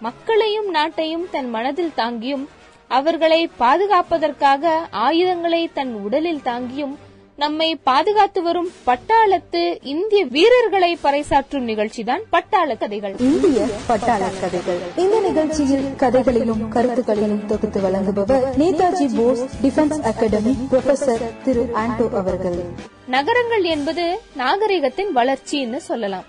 மக்களையும் 0.00 0.68
நாட்டையும் 0.70 1.24
தன் 1.30 1.50
மனதில் 1.50 1.96
தாங்கியும் 1.96 2.44
அவர்களை 2.88 3.50
பாதுகாப்பதற்காக 3.58 4.72
ஆயுதங்களை 4.90 5.70
தன் 5.72 5.94
உடலில் 5.94 6.44
தாங்கியும் 6.44 6.94
நம்மை 7.36 7.76
பாதுகாத்து 7.76 8.42
வரும் 8.42 8.68
பட்டாளத்து 8.86 9.78
இந்திய 9.82 10.24
வீரர்களை 10.24 10.98
பறைசாற்றும் 11.02 11.64
நிகழ்ச்சிதான் 11.70 12.22
பட்டாள 12.32 12.76
கதைகள். 12.78 13.14
இந்திய 13.18 13.66
பட்டாள 13.88 14.40
கதைகள். 14.40 14.78
இந்த 14.96 15.20
நிகழ்ச்சியில் 15.20 15.96
கதைகளையும் 15.96 16.68
கருத்துக்களையும் 16.68 17.46
தொகுத்து 17.46 17.80
வழங்குபவர் 17.80 18.44
Netaji 18.56 19.08
Bose 19.16 19.42
defence 19.62 20.00
academy 20.10 20.54
professor 20.70 21.42
Thiru 21.44 21.64
Anto 21.82 22.06
அவர்கள். 22.20 22.60
நகரங்கள் 23.06 23.62
என்பது 23.62 24.20
நாகரிகத்தின் 24.36 25.12
வளர்ச்சின்னு 25.14 25.76
சொல்லலாம். 25.76 26.24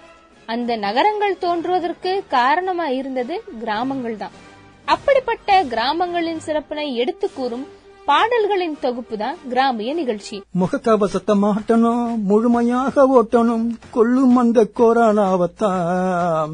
அந்த 0.45 0.75
நகரங்கள் 0.75 1.37
தோன்றுவதற்கு 1.37 2.23
காரணமா 2.27 2.87
இருந்தது 2.87 3.43
கிராமங்கள் 3.61 4.17
தான் 4.17 4.44
அப்படிப்பட்ட 4.93 5.49
கிராமங்களின் 5.73 6.43
சிறப்பினை 6.45 6.87
எடுத்து 7.01 7.27
கூறும் 7.37 7.65
பாடல்களின் 8.07 8.75
தொகுப்பு 8.83 9.15
தான் 9.21 9.37
கிராமிய 9.51 9.91
நிகழ்ச்சி. 9.99 10.35
முகக்கவசத்தை 10.61 11.35
மாட்டணும் 11.43 12.11
முழுமையாக 12.29 13.05
ஓட்டணும் 13.17 13.65
கொல்லும் 13.95 14.35
அந்த 14.41 14.59
கொரோனாவத்தாம் 14.79 16.53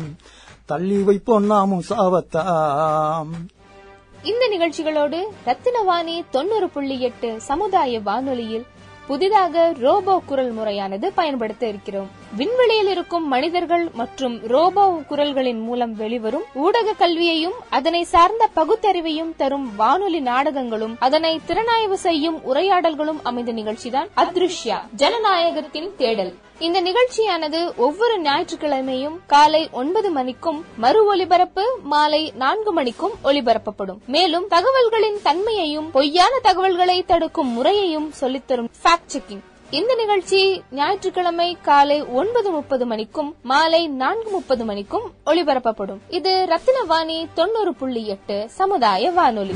தள்ளி 0.72 1.00
வைப்போம் 1.08 1.50
நாமும் 1.52 1.84
சாவத்தாம். 1.90 3.34
இந்த 4.32 4.44
நிகழ்ச்சிகளோடு 4.54 5.20
ரத்தினவாணி 5.50 6.16
தொண்ணூறு 6.36 6.70
புள்ளி 6.70 6.98
எட்டு 7.10 7.32
சமுதாய 7.50 8.00
வானொலியில் 8.08 8.66
புதிதாக 9.08 9.64
ரோபோ 9.86 10.16
குரல் 10.30 10.52
முறையானது 10.58 11.08
பயன்படுத்த 11.20 11.64
இருக்கிறோம். 11.68 12.10
விண்வெளியில் 12.38 12.88
இருக்கும் 12.88 13.26
மனிதர்கள் 13.28 13.90
மற்றும் 13.94 14.36
ரோபோ 14.48 14.84
குரல்களின் 15.10 15.62
மூலம் 15.62 15.94
வெளிவரும் 15.94 16.46
ஊடக 16.54 16.94
கல்வியையும் 16.94 17.58
அதனை 17.70 18.04
சார்ந்த 18.04 18.50
பகுத்தறிவையும் 18.56 19.34
தரும் 19.36 19.76
வானொலி 19.76 20.20
நாடகங்களும் 20.20 20.96
அதனை 21.00 21.34
திறனாய்வு 21.48 21.98
செய்யும் 21.98 22.38
உரையாடல்களும் 22.44 23.20
அமைந்த 23.24 23.52
நிகழ்ச்சிதான் 23.52 24.10
அத்ருஷ்யா 24.16 24.80
ஜனநாயகத்தின் 24.96 25.90
தேடல். 25.98 26.34
இந்த 26.60 26.82
நிகழ்ச்சியானது 26.82 27.60
ஒவ்வொரு 27.76 28.22
ஞாயிற்றுக்கிழமையும் 28.22 29.20
காலை 29.28 29.70
ஒன்பது 29.72 30.12
மணிக்கும் 30.12 30.60
மறு 30.78 31.06
ஒலிபரப்பு 31.06 31.64
மாலை 31.84 32.32
நான்கு 32.36 32.74
மணிக்கும் 32.74 33.16
ஒலிபரப்பப்படும். 33.24 34.02
மேலும் 34.06 34.48
தகவல்களின் 34.48 35.22
தன்மையையும் 35.24 35.92
பொய்யான 35.92 36.34
தகவல்களை 36.44 37.04
தடுக்கும் 37.04 37.54
முறையையும் 37.54 38.12
சொல்லித்தரும் 38.22 38.72
ஃபேக்ட் 38.84 39.14
செக்கிங் 39.14 39.46
இந்த 39.80 39.96
நிகழ்ச்சி 39.96 40.62
ஞாயிற்றுக்கிழமை 40.72 41.58
காலை 41.62 42.02
ஒன்பது 42.02 42.50
முப்பது 42.52 42.86
மணிக்கும் 42.86 43.36
மாலை 43.42 43.88
நான்கு 43.88 44.30
முப்பது 44.30 44.66
மணிக்கும் 44.66 45.06
ஒளிபரப்பப்படும். 45.26 46.00
இது 46.08 46.48
ரத்தினவாணி 46.50 47.28
தொண்ணூறு 47.34 47.74
புள்ளி 47.74 48.08
எட்டு 48.08 48.50
சமுதாய 48.50 49.12
வானொலி. 49.12 49.56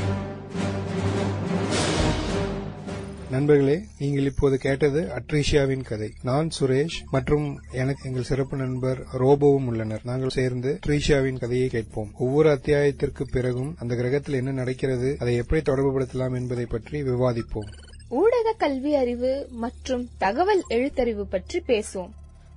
நண்பர்களே 3.30 3.82
நீங்கள் 3.98 4.24
இப்போது 4.24 4.58
கேட்டது 4.58 5.08
அட்ரிஷியாவின் 5.18 5.84
கதை. 5.84 6.12
நான் 6.22 6.48
சுரேஷ் 6.60 6.96
மற்றும் 7.10 7.60
எனக்கு 7.72 8.08
எங்கள் 8.08 8.28
சிறப்பு 8.30 8.56
நண்பர் 8.56 8.98
ரோபோவும் 9.18 9.66
உள்ளனர். 9.66 10.00
நாங்கள் 10.04 10.36
சேர்ந்து 10.38 10.78
ட்ரீஷியாவின் 10.86 11.38
கதையை 11.38 11.68
கேட்போம். 11.68 12.10
ஒவ்வொரு 12.18 12.50
அத்தியாயத்திற்கு 12.50 13.26
பிறகும் 13.32 13.74
அந்த 13.78 13.94
கிரகத்தில் 13.94 14.34
என்ன 14.34 14.50
நடக்கிறது 14.50 15.16
அதை 15.20 15.36
எப்படி 15.36 15.60
தொடர்புபடுத்தலாம் 15.60 16.34
என்பதை 16.34 16.66
பற்றி 16.66 17.02
விவாதிப்போம். 17.02 17.70
ஊடக 18.08 18.52
கல்வி 18.52 18.94
அறிவு 18.94 19.46
மற்றும் 19.50 20.08
தகவல் 20.18 20.64
எழுத்தறிவு 20.68 21.22
பற்றி 21.22 21.62
பேசுவோம். 21.66 22.10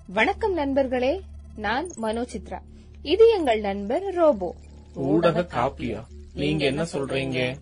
வணக்கம் 0.07 0.53
நண்பர்களே 0.53 1.21
நான் 1.55 1.87
மனோசித்ரா. 2.01 2.59
இது 3.01 3.29
எங்கள் 3.29 3.59
நண்பர் 3.59 4.03
ரோபோ. 4.03 4.55
ஊடக 4.93 5.41
காப்பியா? 5.41 6.03
நீங்க 6.33 6.65
என்ன 6.65 6.83
சொல்றீங்க? 6.83 7.57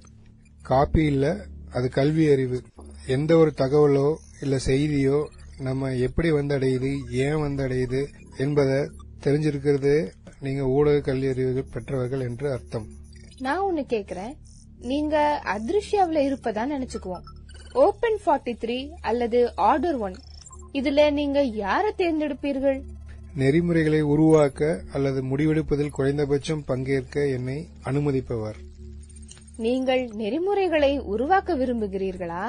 காப்பி 0.62 1.06
இல்ல 1.06 1.46
அது 1.72 1.90
கல்வி 1.90 2.32
அறிவு. 2.32 2.62
எந்த 3.08 3.38
ஒரு 3.38 3.54
தகவலோ 3.58 4.16
இல்ல 4.42 4.60
செய்தியோ 4.66 5.28
நம்ம 5.58 5.96
எப்படி 5.96 6.32
வந்தடையுது 6.32 7.12
ஏன் 7.12 7.36
வந்தடையுது 7.36 8.06
என்பதை 8.38 8.92
தெரிஞ்சிருக்கிறது 9.24 10.12
நீங்க 10.40 10.66
ஊடக 10.66 11.00
கல்வி 11.00 11.28
அறிவு 11.28 11.66
பெற்றவர்கள் 11.74 12.20
என்று 12.20 12.52
அர்த்தம். 12.52 12.88
நான் 13.40 13.60
ஒன்னு 13.60 13.86
கேக்குறேன். 13.90 14.34
நீங்க 14.80 15.42
அதிருஷ்யாவில 15.44 16.18
இருப்பதா 16.32 16.66
நினைச்சுக்குவோம். 16.76 17.24
ஓபன் 17.84 18.18
43 18.26 18.54
த்ரீ 18.62 18.90
அல்லது 19.02 19.56
ஆர்டர் 19.56 19.98
ஒன் 19.98 20.16
இதுல 20.74 21.12
நீங்க 21.12 21.40
யார 21.44 21.84
தேர்ந்தெடுப்பீர்கள்? 21.98 22.80
நெறிமுறைகளை 23.36 24.02
உருவாக்க 24.02 24.82
அல்லது 24.94 25.24
முடிவெடுப்பதில் 25.24 25.90
குறைந்தபட்சம் 25.90 26.64
பங்கேற்க 26.66 27.28
என்னை 27.28 27.68
அனுமதிப்பவர். 27.84 28.58
நீங்கள் 29.58 30.10
நெறிமுறைகளை 30.14 31.00
உருவாக்க 31.00 31.56
விரும்புகிறீர்களா? 31.56 32.46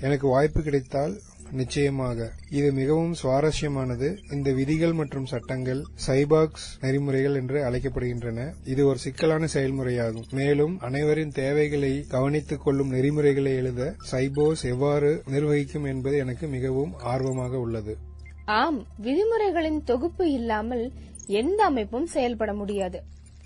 எனக்கு 0.00 0.28
வாய்ப்பு 0.28 0.62
கிடைத்தால் 0.62 1.14
நிச்சயமாக. 1.52 2.32
இது 2.50 2.72
மிகவும் 2.72 3.14
சுவாரஸ்யமானது. 3.22 4.16
இந்த 4.32 4.52
விதிகள் 4.52 4.92
மற்றும் 4.92 5.26
சட்டங்கள் 5.26 5.84
சைபாக்ஸ் 6.06 6.66
நெறிமுறைகள் 6.80 7.34
என்று 7.34 7.70
அழைக்கப்படுகின்றன. 7.70 8.52
இது 8.64 8.86
ஒரு 8.86 8.98
சிக்கலான 8.98 9.46
செயல்முறையாகும். 9.52 10.30
மேலும் 10.30 10.80
அனைவரின் 10.80 11.32
தேவைகளை 11.32 12.04
கவனித்துக் 12.08 12.62
கொள்ளும் 12.64 12.90
நெறிமுறைகளை 12.90 13.54
எழுத 13.54 13.94
சைபோஸ் 14.10 14.62
எவ்வாறு 14.62 15.22
நிர்வகிக்கும் 15.30 15.84
என்பது 15.84 16.16
எனக்கு 16.16 16.46
மிகவும் 16.46 16.92
ஆர்வமாக 16.98 17.58
உள்ளது. 17.58 17.96
ஆம் 18.44 18.86
விதிமுறைகளின் 19.02 19.84
தொகுப்பு 19.84 20.32
இல்லாமல் 20.32 20.92
எந்த 21.26 21.64
அமைப்பும் 21.64 22.06
செயல்பட 22.06 22.52
முடியாது. 22.52 23.02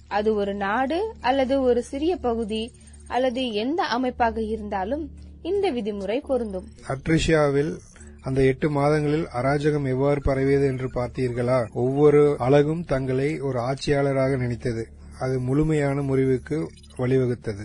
அது 0.09 0.35
ஒரு 0.35 0.55
நாடு 0.55 1.15
அல்லது 1.21 1.63
ஒரு 1.63 1.83
சிறிய 1.83 2.17
பகுதி 2.17 2.73
அல்லது 3.07 3.53
எந்த 3.53 3.83
அமைப்பாக 3.83 4.43
இருந்தாலும் 4.43 5.11
இந்த 5.43 5.73
விதிமுறை 5.73 6.19
பொருந்தும். 6.19 6.69
அட்ரிஷியாவில் 6.89 7.79
அந்த 8.23 8.43
எட்டு 8.43 8.71
மாதங்களில் 8.71 9.27
அராஜகம் 9.35 9.87
எவ்வாறு 9.87 10.23
பரவியது 10.23 10.67
என்று 10.67 10.91
பார்த்தீர்களா? 10.95 11.73
ஒவ்வொரு 11.73 12.37
அழகும் 12.39 12.85
தங்களை 12.85 13.41
ஒரு 13.41 13.61
ஆட்சியாளராக 13.61 14.37
நினைத்தது. 14.37 14.89
அது 15.21 15.41
முழுமையான 15.41 16.03
முறிவுக்கு 16.03 16.71
வழிவகுத்தது. 16.99 17.65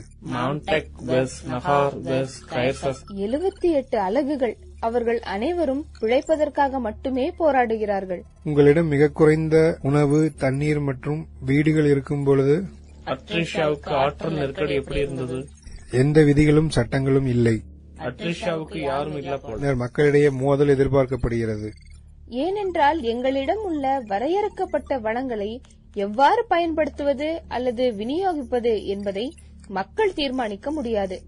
எழுபத்தி 3.16 3.62
எட்டு 3.62 4.00
அலகுகள் 4.00 4.58
அவர்கள் 4.80 5.20
அனைவரும் 5.20 5.86
பிழைப்பதற்காக 6.02 6.80
மட்டுமே 6.80 7.34
போராடுகிறார்கள். 7.40 8.22
உங்களிடம் 8.44 8.88
மிக 8.88 9.08
குறைந்த 9.08 9.78
உணவு 9.82 10.32
தண்ணீர் 10.38 10.80
மற்றும் 10.80 11.28
வீடுகள் 11.40 11.86
இருக்கும் 11.86 12.24
பொழுது? 12.24 12.64
அட்ரிஷாவுக்கு 13.06 13.90
ஆற்றல் 13.90 14.34
நெருக்கடி 14.34 14.74
எப்படி 14.74 15.00
இருந்தது? 15.00 15.48
எந்த 15.92 16.24
விதிகளும் 16.24 16.70
சட்டங்களும் 16.70 17.26
இல்லை. 17.26 17.62
அட்ரிஷாவுக்கு 18.04 18.80
யாரும் 18.82 19.18
இல்ல 19.18 19.38
போல 19.38 19.76
மக்களிடையே 19.76 20.30
மோதல் 20.30 20.68
எதிர்பார்க்கப்படுகிறது. 20.68 21.70
ஏனென்றால் 22.30 23.02
எங்களிடம் 23.02 23.64
உள்ள 23.64 24.00
வரையறுக்கப்பட்ட 24.08 25.00
வளங்களை 25.00 25.62
எவ்வாறு 25.94 26.46
பயன்படுத்துவது 26.48 27.42
அல்லது 27.48 27.92
விநியோகிப்பது 27.92 28.86
என்பதை 28.86 29.34
மக்கள் 29.68 30.14
தீர்மானிக்க 30.14 30.72
முடியாது. 30.72 31.22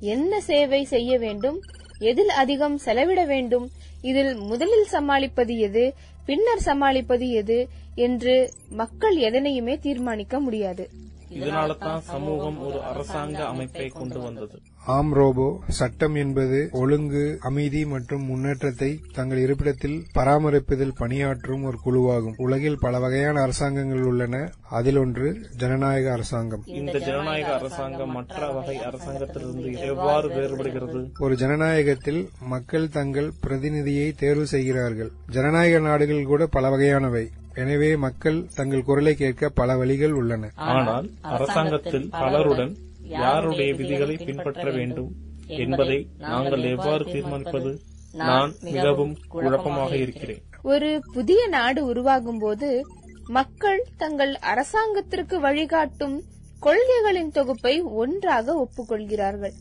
என்ன 0.00 0.40
சேவை 0.40 0.84
செய்ய 0.84 1.18
வேண்டும் 1.18 1.60
எதில் 1.98 2.32
அதிகம் 2.42 2.78
செலவிட 2.78 3.24
வேண்டும் 3.24 3.70
இதில் 4.02 4.34
முதலில் 4.34 4.84
சமாளிப்பது 4.84 5.58
எது 5.58 5.94
பின்னர் 6.26 6.60
சமாளிப்பது 6.60 7.30
எது 7.30 7.68
என்று 7.94 8.52
மக்கள் 8.68 9.16
எதனையுமே 9.16 9.78
தீர்மானிக்க 9.78 10.40
முடியாது. 10.40 10.90
இதனால 11.30 11.76
தான் 11.78 12.00
சமூகம் 12.00 12.58
ஒரு 12.66 12.82
அரசாங்க 12.82 13.44
அமைப்பை 13.46 13.88
கொண்டு 13.88 14.20
வந்தது. 14.20 14.58
ஆம் 14.86 15.12
ரோபோ 15.12 15.60
சட்டம் 15.68 16.14
என்பது 16.14 16.68
ஒழுங்கு 16.72 17.38
அமைதி 17.40 17.86
மற்றும் 17.86 18.24
முன்னேற்றத்தை 18.24 19.00
தங்கள் 19.12 19.38
இருப்பிடத்தில் 19.38 20.06
பராமரிப்பதில் 20.14 20.94
பணியாற்றும் 20.98 21.64
ஒரு 21.64 21.78
குழுவாகும். 21.84 22.34
உலகில் 22.36 22.78
பல 22.78 22.98
வகையான 22.98 23.40
அரசாங்கங்கள் 23.40 24.02
உள்ளன. 24.02 24.50
அதில் 24.70 24.96
ஒன்று 24.96 25.40
ஜனநாயக 25.56 26.12
அரசாங்கம். 26.12 26.62
இந்த 26.64 26.98
ஜனநாயக 26.98 27.54
அரசாங்கம் 27.54 28.10
மற்ற 28.10 28.50
வகை 28.50 28.78
அரசாங்கத்திலிருந்து 28.82 29.78
எவ்வாறு 29.78 30.28
வேறுபடுகிறது? 30.28 31.10
ஒரு 31.18 31.36
ஜனநாயகத்தில் 31.36 32.28
மக்கள் 32.40 32.88
தங்கள் 32.88 33.32
பிரதிநிதியை 33.40 34.12
தேர்வு 34.12 34.46
செய்கிறார்கள். 34.46 35.10
ஜனநாயக 35.26 35.78
நாடுகள் 35.78 36.24
கூட 36.24 36.46
பல 36.46 36.76
வகையானவை. 36.76 37.28
எனவே 37.54 37.96
மக்கள் 37.96 38.46
தங்கள் 38.54 38.82
குரலை 38.82 39.14
கேட்க 39.14 39.48
பல 39.48 39.76
வழிகள் 39.76 40.12
உள்ளன. 40.12 40.50
ஆனால் 40.56 41.10
அரசாங்கத்தில் 41.20 42.08
பலருடன் 42.10 42.90
யாருடைய 43.02 43.74
விதிகளை 43.74 44.16
பின்பற்ற 44.16 44.70
வேண்டும் 44.70 45.12
என்பதை 45.46 46.08
நாங்கள் 46.18 46.62
எவ்வாறு 46.62 47.04
தீர்மானிப்பது? 47.04 47.78
நான் 48.12 48.54
மிகவும் 48.60 49.16
குழப்பமாக 49.28 49.96
இருக்கிறேன். 49.96 50.42
ஒரு 50.62 51.02
புதிய 51.12 51.46
நாடு 51.46 51.84
உருவாகும் 51.84 52.38
போது 52.38 52.86
மக்கள் 53.28 53.88
தங்கள் 53.96 54.34
அரசாங்கத்திற்கு 54.34 55.40
வழிகாட்டும் 55.40 56.22
கொள்கைகளின் 56.62 57.30
தொகுப்பை 57.30 57.80
ஒன்றாக 57.80 58.54
ஒப்புக்கொள்கிறார்கள். 58.54 59.52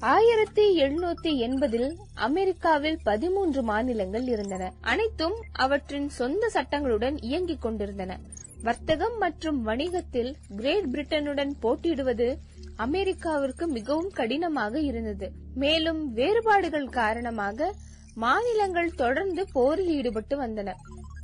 ஆயிரத்தி 0.00 0.82
எழுநூத்தி 0.82 1.36
எண்பதில் 1.36 1.94
அமெரிக்காவில் 2.14 2.98
பதிமூன்று 3.02 3.62
மாநிலங்கள் 3.62 4.26
இருந்தன. 4.26 4.72
அனைத்தும் 4.80 5.34
அவற்றின் 5.52 6.08
சொந்த 6.08 6.50
சட்டங்களுடன் 6.54 7.16
இயங்கிக் 7.20 7.62
கொண்டிருந்தன. 7.62 8.18
வர்த்தகம் 8.62 9.18
மற்றும் 9.18 9.62
வணிகத்தில் 9.62 10.34
கிரேட் 10.56 10.86
பிரிட்டனுடன் 10.92 11.50
போட்டியிடுவது 11.60 12.38
அமெரிக்காவிற்கு 12.84 13.66
மிகவும் 13.66 14.10
கடினமாக 14.10 14.80
இருந்தது. 14.80 15.26
மேலும் 15.54 16.12
வேறுபாடுகள் 16.12 16.88
காரணமாக 16.88 17.74
மாநிலங்கள் 18.14 18.90
தொடர்ந்து 18.94 19.42
போரில் 19.52 19.88
ஈடுபட்டு 19.88 20.36
வந்தன. 20.42 20.72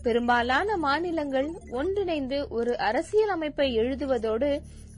பெரும்பாலான 0.03 0.77
மாநிலங்கள் 0.77 1.49
ஒன்றிணைந்து 1.71 2.39
ஒரு 2.49 2.79
அரசியல் 2.79 3.29
அமைப்பை 3.29 3.69
எழுதுவதோடு 3.79 4.51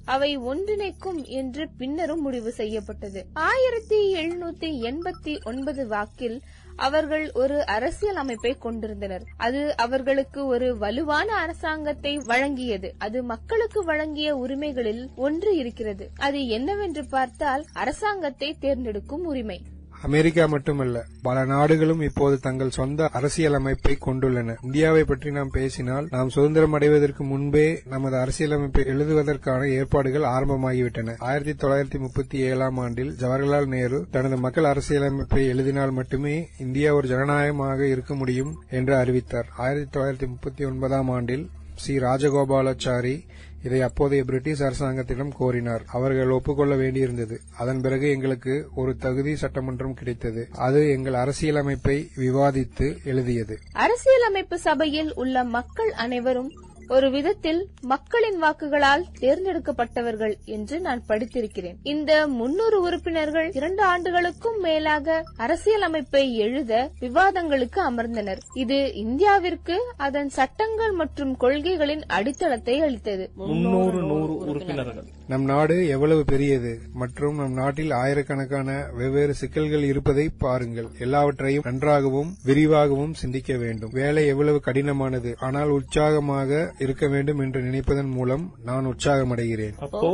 அவை 0.04 0.38
ஒன்றிணைக்கும் 0.38 1.20
என்று 1.40 1.68
பின்னரும் 1.78 2.20
முடிவு 2.20 2.52
செய்யப்பட்டது. 2.52 3.20
ஆயிரத்தி 3.32 3.98
எழுநூத்தி 4.14 4.70
எண்பத்தி 4.90 5.34
ஒன்பது 5.44 5.86
வாக்கில் 5.86 6.42
அவர்கள் 6.76 7.30
ஒரு 7.32 7.66
அரசியல் 7.66 8.16
அமைப்பை 8.16 8.54
கொண்டிருந்தனர். 8.54 9.22
அது 9.36 9.76
அவர்களுக்கு 9.76 10.46
ஒரு 10.46 10.78
வலுவான 10.78 11.34
அரசாங்கத்தை 11.34 12.18
வழங்கியது. 12.18 12.92
அது 12.98 13.22
மக்களுக்கு 13.22 13.84
வழங்கிய 13.84 14.36
உரிமைகளில் 14.36 15.08
ஒன்று 15.16 15.56
இருக்கிறது. 15.56 16.10
அது 16.16 16.46
என்னவென்று 16.46 17.04
பார்த்தால் 17.06 17.64
அரசாங்கத்தை 17.72 18.56
தேர்ந்தெடுக்கும் 18.60 19.24
உரிமை. 19.24 19.62
அமெரிக்கா 20.02 20.46
மட்டுமல்ல 20.46 21.04
பல 21.22 21.44
நாடுகளும் 21.44 22.00
இப்போது 22.00 22.38
தங்கள் 22.38 22.70
சொந்த 22.70 23.09
அரசியல் 23.12 23.54
அமைப்பை 23.54 23.98
கொண்டுள்ளன. 24.06 24.56
இந்தியாவை 24.62 25.04
பற்றி 25.04 25.30
நாம் 25.30 25.50
பேசினால் 25.50 26.06
நாம் 26.11 26.28
சுதந்திரம் 26.28 26.72
அடைவதற்கு 26.72 27.24
முன்பே 27.24 27.82
நமது 27.85 28.16
அரசியலமைப்பை 28.16 28.85
எழுதுவதற்கான 28.85 29.70
ஏற்பாடுகள் 29.70 30.22
ஆரம்பமாகிவிட்டன. 30.22 31.14
ஆயிரத்தி 31.18 31.66
தொள்ளாயிரத்தி 31.66 31.98
முப்பத்தி 31.98 32.38
ஏழாம் 32.38 32.78
ஆண்டில் 32.78 33.16
ஜவஹர்லால் 33.20 33.66
நேரு 33.66 34.06
தனது 34.11 34.37
மக்கள் 34.37 34.64
அரசியலமைப்பை 34.64 35.46
எழுதினால் 35.46 35.90
மட்டுமே 35.90 36.48
இந்தியா 36.59 36.94
ஒரு 36.94 37.09
ஜனநாயகமாக 37.09 37.87
இருக்க 37.87 38.14
முடியும் 38.14 38.62
என்று 38.70 38.96
அறிவித்தார். 38.96 39.46
ஆயிரத்தி 39.56 39.98
தொள்ளாயிரத்தி 39.98 40.28
முப்பத்தி 40.28 40.64
ஒன்பதாம் 40.64 41.09
ஆண்டில் 41.09 41.50
சி. 41.74 41.98
ராஜகோபாலாச்சாரி 41.98 43.24
இதை 43.66 43.83
அப்போதைய 43.83 44.24
பிரிட்டிஷ் 44.24 44.62
அரசாங்கத்திடம் 44.62 45.35
கோரினார். 45.40 45.85
அவர்கள் 45.87 46.31
ஒப்புக்கொள்ள 46.31 46.76
வேண்டியிருந்தது. 46.76 47.37
அதன் 47.59 47.81
பிறகு 47.81 48.11
எங்களுக்கு 48.11 48.68
ஒரு 48.74 48.96
தகுதி 48.96 49.37
சட்டமன்றம் 49.37 49.94
கிடைத்தது. 49.94 50.48
அது 50.52 50.90
எங்கள் 50.90 51.12
அரசியலமைப்பை 51.12 52.09
விவாதித்து 52.16 53.05
எழுதியது. 53.05 53.59
அரசியலமைப்பு 53.72 54.59
சபையில் 54.59 55.14
உள்ள 55.14 55.44
மக்கள் 55.44 55.92
அனைவரும் 55.92 56.52
ஒரு 56.88 57.11
விதத்தில் 57.11 57.68
மக்களின் 57.81 58.42
வாக்குகளால் 58.42 59.05
தேர்ந்தெடுக்கப்பட்டவர்கள் 59.20 60.35
என்று 60.44 60.81
நான் 60.81 61.03
படித்திருக்கிறேன். 61.09 61.77
இந்த 61.83 62.27
முன்னூறு 62.27 62.81
உறுப்பினர்கள் 62.81 63.51
இரண்டு 63.53 63.83
ஆண்டுகளுக்கும் 63.83 64.61
மேலாக 64.61 65.25
அரசியலமைப்பை 65.38 66.35
எழுத 66.35 66.90
விவாதங்களுக்கு 67.01 67.81
அமர்ந்தனர். 67.90 68.38
இது 68.55 68.92
இந்தியாவிற்கு 68.94 69.79
அதன் 69.96 70.29
சட்டங்கள் 70.29 70.92
மற்றும் 70.92 71.37
கொள்கைகளின் 71.40 72.05
அடித்தளத்தை 72.07 72.81
அளித்தது. 72.81 73.31
முன்னூறு 73.35 74.01
நூறு 74.03 74.37
உறுப்பினர்கள். 74.37 75.15
நம் 75.30 75.44
நாடு 75.44 75.76
எவ்வளவு 75.88 76.24
பெரியது 76.24 76.72
மற்றும் 76.92 77.36
நம் 77.36 77.52
நாட்டில் 77.52 77.90
ஆயிரக்கணக்கான 77.90 78.68
வெவ்வேறு 78.98 79.34
சிக்கல்கள் 79.34 79.82
இருப்பதை 79.82 80.28
பாருங்கள். 80.38 80.88
எல்லாவற்றையும் 80.98 81.64
நன்றாகவும் 81.64 82.30
விரிவாகவும் 82.44 83.14
சிந்திக்க 83.14 83.56
வேண்டும். 83.56 83.92
வேலை 83.92 84.26
எவ்வளவு 84.26 84.60
கடினமானது 84.66 85.32
ஆனால் 85.46 85.68
உற்சாகமாக 85.68 86.74
இருக்க 86.78 87.06
வேண்டும் 87.08 87.38
என்று 87.38 87.62
நினைப்பதன் 87.62 88.12
மூலம் 88.18 88.54
நான் 88.64 88.86
உற்சாகமடைகிறேன். 88.86 89.76
அப்போ 89.78 90.12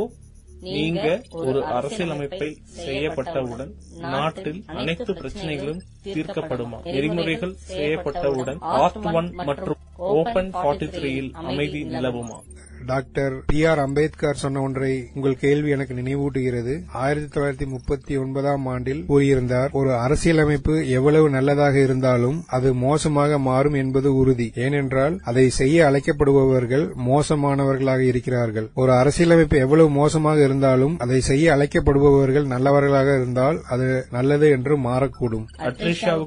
நீங்க 0.59 1.05
ஒரு 1.29 1.61
அரசியலமைப்பை 1.77 2.49
செய்யப்பட்டவுடன் 2.85 3.71
நாட்டில் 3.97 4.63
அனைத்து 4.65 5.13
பிரச்சனைகளும் 5.13 5.81
தீர்க்கப்படுமா? 6.05 6.79
நெறிமுறைகள் 6.83 7.55
செய்யப்பட்டவுடன் 7.69 8.59
ஆர்ட் 8.59 9.05
ஒன் 9.19 9.31
மற்றும் 9.49 9.81
ஓபன் 9.95 10.51
ஃபார்ட்டி 10.53 10.89
த்ரீயில் 10.97 11.31
அமைதி 11.31 11.83
நிலவுமா? 11.95 12.39
டாக்டர் 12.85 13.33
பி 13.45 13.65
ஆர் 13.65 13.79
அம்பேத்கர் 13.79 14.35
சொன்ன 14.35 14.61
ஒன்றை 14.61 15.07
உங்கள் 15.15 15.37
கேள்வி 15.37 15.69
எனக்கு 15.69 15.93
நினைவூட்டுகிறது. 15.93 16.73
ஆயிரத்தி 16.93 17.39
தொள்ளாயிரத்தி 17.39 17.67
முப்பத்தி 17.67 18.17
ஒன்பதாம் 18.17 18.65
ஆண்டில் 18.65 19.05
கூறியிருந்தார் 19.09 19.71
ஒரு 19.71 19.93
அரசியலமைப்பு 19.95 20.89
எவ்வளவு 20.89 21.29
நல்லதாக 21.29 21.79
இருந்தாலும் 21.79 22.43
அது 22.47 22.73
மோசமாக 22.73 23.39
மாறும் 23.39 23.73
என்பது 23.73 24.15
உறுதி. 24.15 24.51
ஏனென்றால் 24.55 25.19
அதை 25.23 25.49
செய்ய 25.49 25.85
அழைக்கப்படுபவர்கள் 25.85 26.85
மோசமானவர்களாக 27.07 27.99
இருக்கிறார்கள். 27.99 28.69
ஒரு 28.73 28.91
அரசியலமைப்பு 28.91 29.57
எவ்வளவு 29.57 29.89
மோசமாக 29.89 30.43
இருந்தாலும் 30.43 30.99
அதை 30.99 31.21
செய்ய 31.21 31.55
அழைக்கப்படுபவர்கள் 31.55 32.45
நல்லவர்களாக 32.45 33.15
இருந்தால் 33.15 33.61
அது 33.69 34.05
நல்லது 34.11 34.49
என்று 34.49 34.77
மாறக்கூடும். 34.77 35.45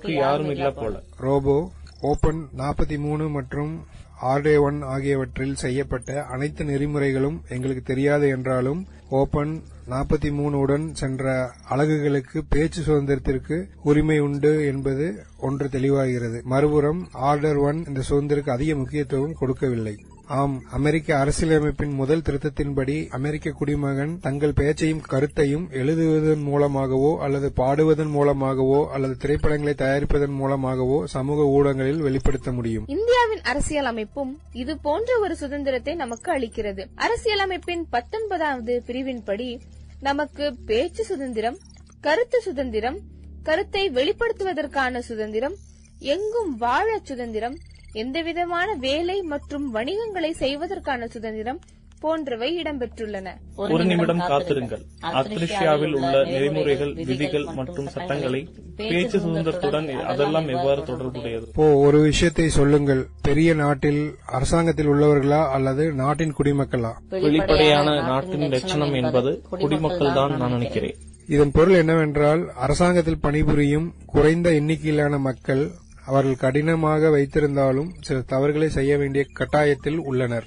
யாரும் 0.06 0.50
இல்ல 0.50 0.70
போல. 0.70 1.02
ரோபோ 1.16 1.70
ஓபன் 2.00 2.48
நாற்பத்தி 2.58 2.98
மூணு 2.98 3.28
மற்றும் 3.28 3.84
ஆர்டே 4.22 4.60
ஒன் 4.60 4.82
ஆகியவற்றில் 4.82 5.56
செய்யப்பட்ட 5.56 6.24
அனைத்து 6.24 6.64
நெறிமுறைகளும் 6.64 7.40
எங்களுக்கு 7.48 7.82
தெரியாது 7.82 8.28
என்றாலும் 8.28 8.86
ஓபன் 9.08 9.62
நாற்பத்தி 9.90 10.32
மூணு 10.32 10.58
உடன் 10.58 10.94
சென்ற 10.94 11.50
அலகுகளுக்கு 11.70 12.38
பேச்சு 12.48 12.82
சுதந்திரத்திற்கு 12.82 13.68
உரிமை 13.82 14.18
உண்டு 14.18 14.66
என்பது 14.66 15.24
ஒன்று 15.38 15.66
தெளிவாகிறது. 15.66 16.42
மறுபுறம் 16.42 17.08
ஆர்டர் 17.12 17.56
ஒன் 17.56 17.84
இந்த 17.86 18.02
சுதந்திரக்கு 18.10 18.50
அதிக 18.50 18.74
முக்கியத்துவம் 18.74 19.34
கொடுக்கவில்லை. 19.38 19.96
ஆம் 20.28 20.62
அமெரிக்க 20.70 21.08
அரசியலமைப்பின் 21.16 21.92
முதல் 21.94 22.22
திருத்தத்தின்படி 22.22 23.08
அமெரிக்க 23.08 23.50
குடிமகன் 23.50 24.18
தங்கள் 24.20 24.52
பேச்சையும் 24.52 25.00
கருத்தையும் 25.00 25.68
எழுதுவதன் 25.70 26.42
மூலமாகவோ 26.42 27.18
அல்லது 27.20 27.52
பாடுவதன் 27.56 28.10
மூலமாகவோ 28.10 28.88
அல்லது 28.92 29.16
திரைப்படங்களை 29.16 29.74
தயாரிப்பதன் 29.74 30.34
மூலமாகவோ 30.34 31.06
சமூக 31.06 31.44
ஊடகங்களில் 31.46 32.00
வெளிப்படுத்த 32.00 32.52
முடியும். 32.52 32.84
இந்தியாவின் 32.86 33.40
அரசியலமைப்பும் 33.42 34.40
இது 34.52 34.78
போன்ற 34.78 35.18
ஒரு 35.18 35.36
சுதந்திரத்தை 35.36 35.94
நமக்கு 35.94 36.32
அளிக்கிறது. 36.32 36.84
அரசியலமைப்பின் 36.96 37.84
பத்தொன்பதாவது 37.90 38.82
பிரிவின்படி 38.86 39.60
நமக்கு 40.00 40.54
பேச்சு 40.66 41.04
சுதந்திரம் 41.04 41.58
கருத்து 42.00 42.40
சுதந்திரம் 42.40 42.98
கருத்தை 43.42 43.90
வெளிப்படுத்துவதற்கான 43.90 44.98
சுதந்திரம் 44.98 45.56
எங்கும் 45.98 46.56
வாழ 46.56 47.00
சுதந்திரம் 47.04 47.56
எந்தவிதமான 48.02 48.68
வேலை 48.86 49.18
மற்றும் 49.32 49.66
வணிகங்களை 49.74 50.30
செய்வதற்கான 50.42 51.06
சுதந்திரம் 51.14 51.60
போன்றவை 52.02 52.48
இடம்பெற்றுள்ளன. 52.62 53.28
ஒரு 53.64 53.84
நிமிடம் 53.90 54.20
காத்திருங்கள். 54.30 54.82
அத்ரிஷியாவில் 55.20 55.94
உள்ள 55.98 56.16
நெறிமுறைகள் 56.32 56.92
விதிகள் 57.10 57.46
மற்றும் 57.58 57.88
சட்டங்களை 57.94 58.40
பேச்சு 58.80 59.18
சுதந்திரத்துடன் 59.18 59.88
அதெல்லாம் 60.12 60.48
எவ்வாறு 60.56 60.82
தொடர்புடையது? 60.90 61.46
இப்போ 61.52 61.68
ஒரு 61.86 62.00
விஷயத்தை 62.08 62.48
சொல்லுங்கள். 62.58 63.02
பெரிய 63.28 63.54
நாட்டில் 63.62 64.02
அரசாங்கத்தில் 64.38 64.90
உள்ளவர்களா 64.94 65.40
அல்லது 65.56 65.86
நாட்டின் 66.02 66.36
குடிமக்களா? 66.40 66.92
வெளிப்படையான 67.26 67.96
நாட்டின் 68.10 68.46
லட்சணம் 68.56 68.94
என்பது 69.00 69.32
குடிமக்கள் 69.62 70.16
தான் 70.20 70.36
நான் 70.42 70.54
நினைக்கிறேன். 70.58 70.96
இதன் 71.34 71.54
பொருள் 71.56 71.80
என்னவென்றால் 71.82 72.44
அரசாங்கத்தில் 72.66 73.22
பணிபுரியும் 73.26 73.88
குறைந்த 74.14 74.48
எண்ணிக்கையிலான 74.60 75.18
மக்கள் 75.30 75.64
அவர்கள் 76.08 76.42
கடினமாக 76.44 77.10
வைத்திருந்தாலும் 77.16 77.90
சில 78.08 78.18
தவறுகளை 78.34 78.68
செய்ய 78.78 78.92
வேண்டிய 79.02 79.24
கட்டாயத்தில் 79.38 79.98
உள்ளனர். 80.10 80.46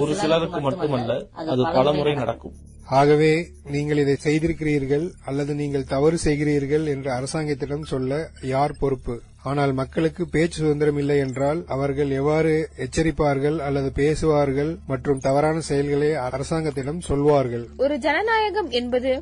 ஒரு 0.00 0.12
சிலருக்கு 0.20 0.60
மட்டுமல்ல 0.66 1.12
அது 1.52 1.62
பலமுறை 1.76 2.14
நடக்கும். 2.20 2.54
ஆகவே 3.00 3.32
நீங்கள் 3.74 4.00
இதை 4.02 4.14
செய்திருக்கிறீர்கள் 4.24 5.04
அல்லது 5.28 5.52
நீங்கள் 5.60 5.90
தவறு 5.92 6.16
செய்கிறீர்கள் 6.24 6.84
என்று 6.94 7.10
அரசாங்கத்திடம் 7.18 7.84
சொல்ல 7.92 8.18
யார் 8.54 8.74
பொறுப்பு? 8.80 9.14
ஆனால் 9.50 9.72
மக்களுக்கு 9.80 10.22
பேச்சு 10.34 10.58
சுதந்திரம் 10.62 10.98
இல்லை 11.02 11.16
என்றால் 11.24 11.60
அவர்கள் 11.74 12.10
எவ்வாறு 12.18 12.52
எச்சரிப்பார்கள் 12.84 13.56
அல்லது 13.66 13.88
பேசுவார்கள் 14.00 14.72
மற்றும் 14.90 15.22
தவறான 15.26 15.62
செயல்களை 15.68 16.10
அரசாங்கத்திடம் 16.26 17.00
சொல்வார்கள்? 17.08 17.64
ஒரு 17.84 17.96
ஜனநாயகம் 18.06 18.70
என்பது 18.80 19.12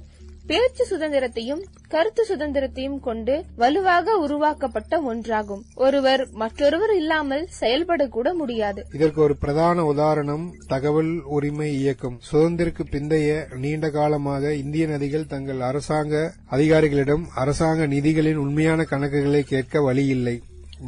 பேச்சு 0.47 0.87
சுதந்திரத்தையும் 0.87 1.63
கருத்து 1.89 2.25
சுதந்திரத்தையும் 2.25 3.01
கொண்டு 3.01 3.45
வலுவாக 3.57 4.17
உருவாக்கப்பட்ட 4.17 5.15
ஒன்றாகும். 5.15 5.63
ஒருவர் 5.75 6.29
மற்றொருவர் 6.33 6.97
இல்லாமல் 6.97 7.49
செயல்படக்கூட 7.61 8.35
முடியாது. 8.35 8.87
இதற்கு 8.93 9.21
ஒரு 9.21 9.37
பிரதான 9.37 9.85
உதாரணம் 9.85 10.55
தகவல் 10.67 11.23
உரிமை 11.25 11.81
இயக்கம். 11.81 12.19
சுதந்திரக்கு 12.33 12.85
பிந்தைய 12.91 13.57
நீண்ட 13.57 13.91
காலமாக 13.91 14.55
இந்திய 14.55 14.87
நதிகள் 14.87 15.27
தங்கள் 15.27 15.61
அரசாங்க 15.61 16.33
அதிகாரிகளிடம் 16.51 17.27
அரசாங்க 17.35 17.87
நிதிகளின் 17.87 18.37
உண்மையான 18.37 18.83
கணக்குகளை 18.83 19.41
கேட்க 19.41 19.83
வழி 19.83 20.07
இல்லை 20.07 20.43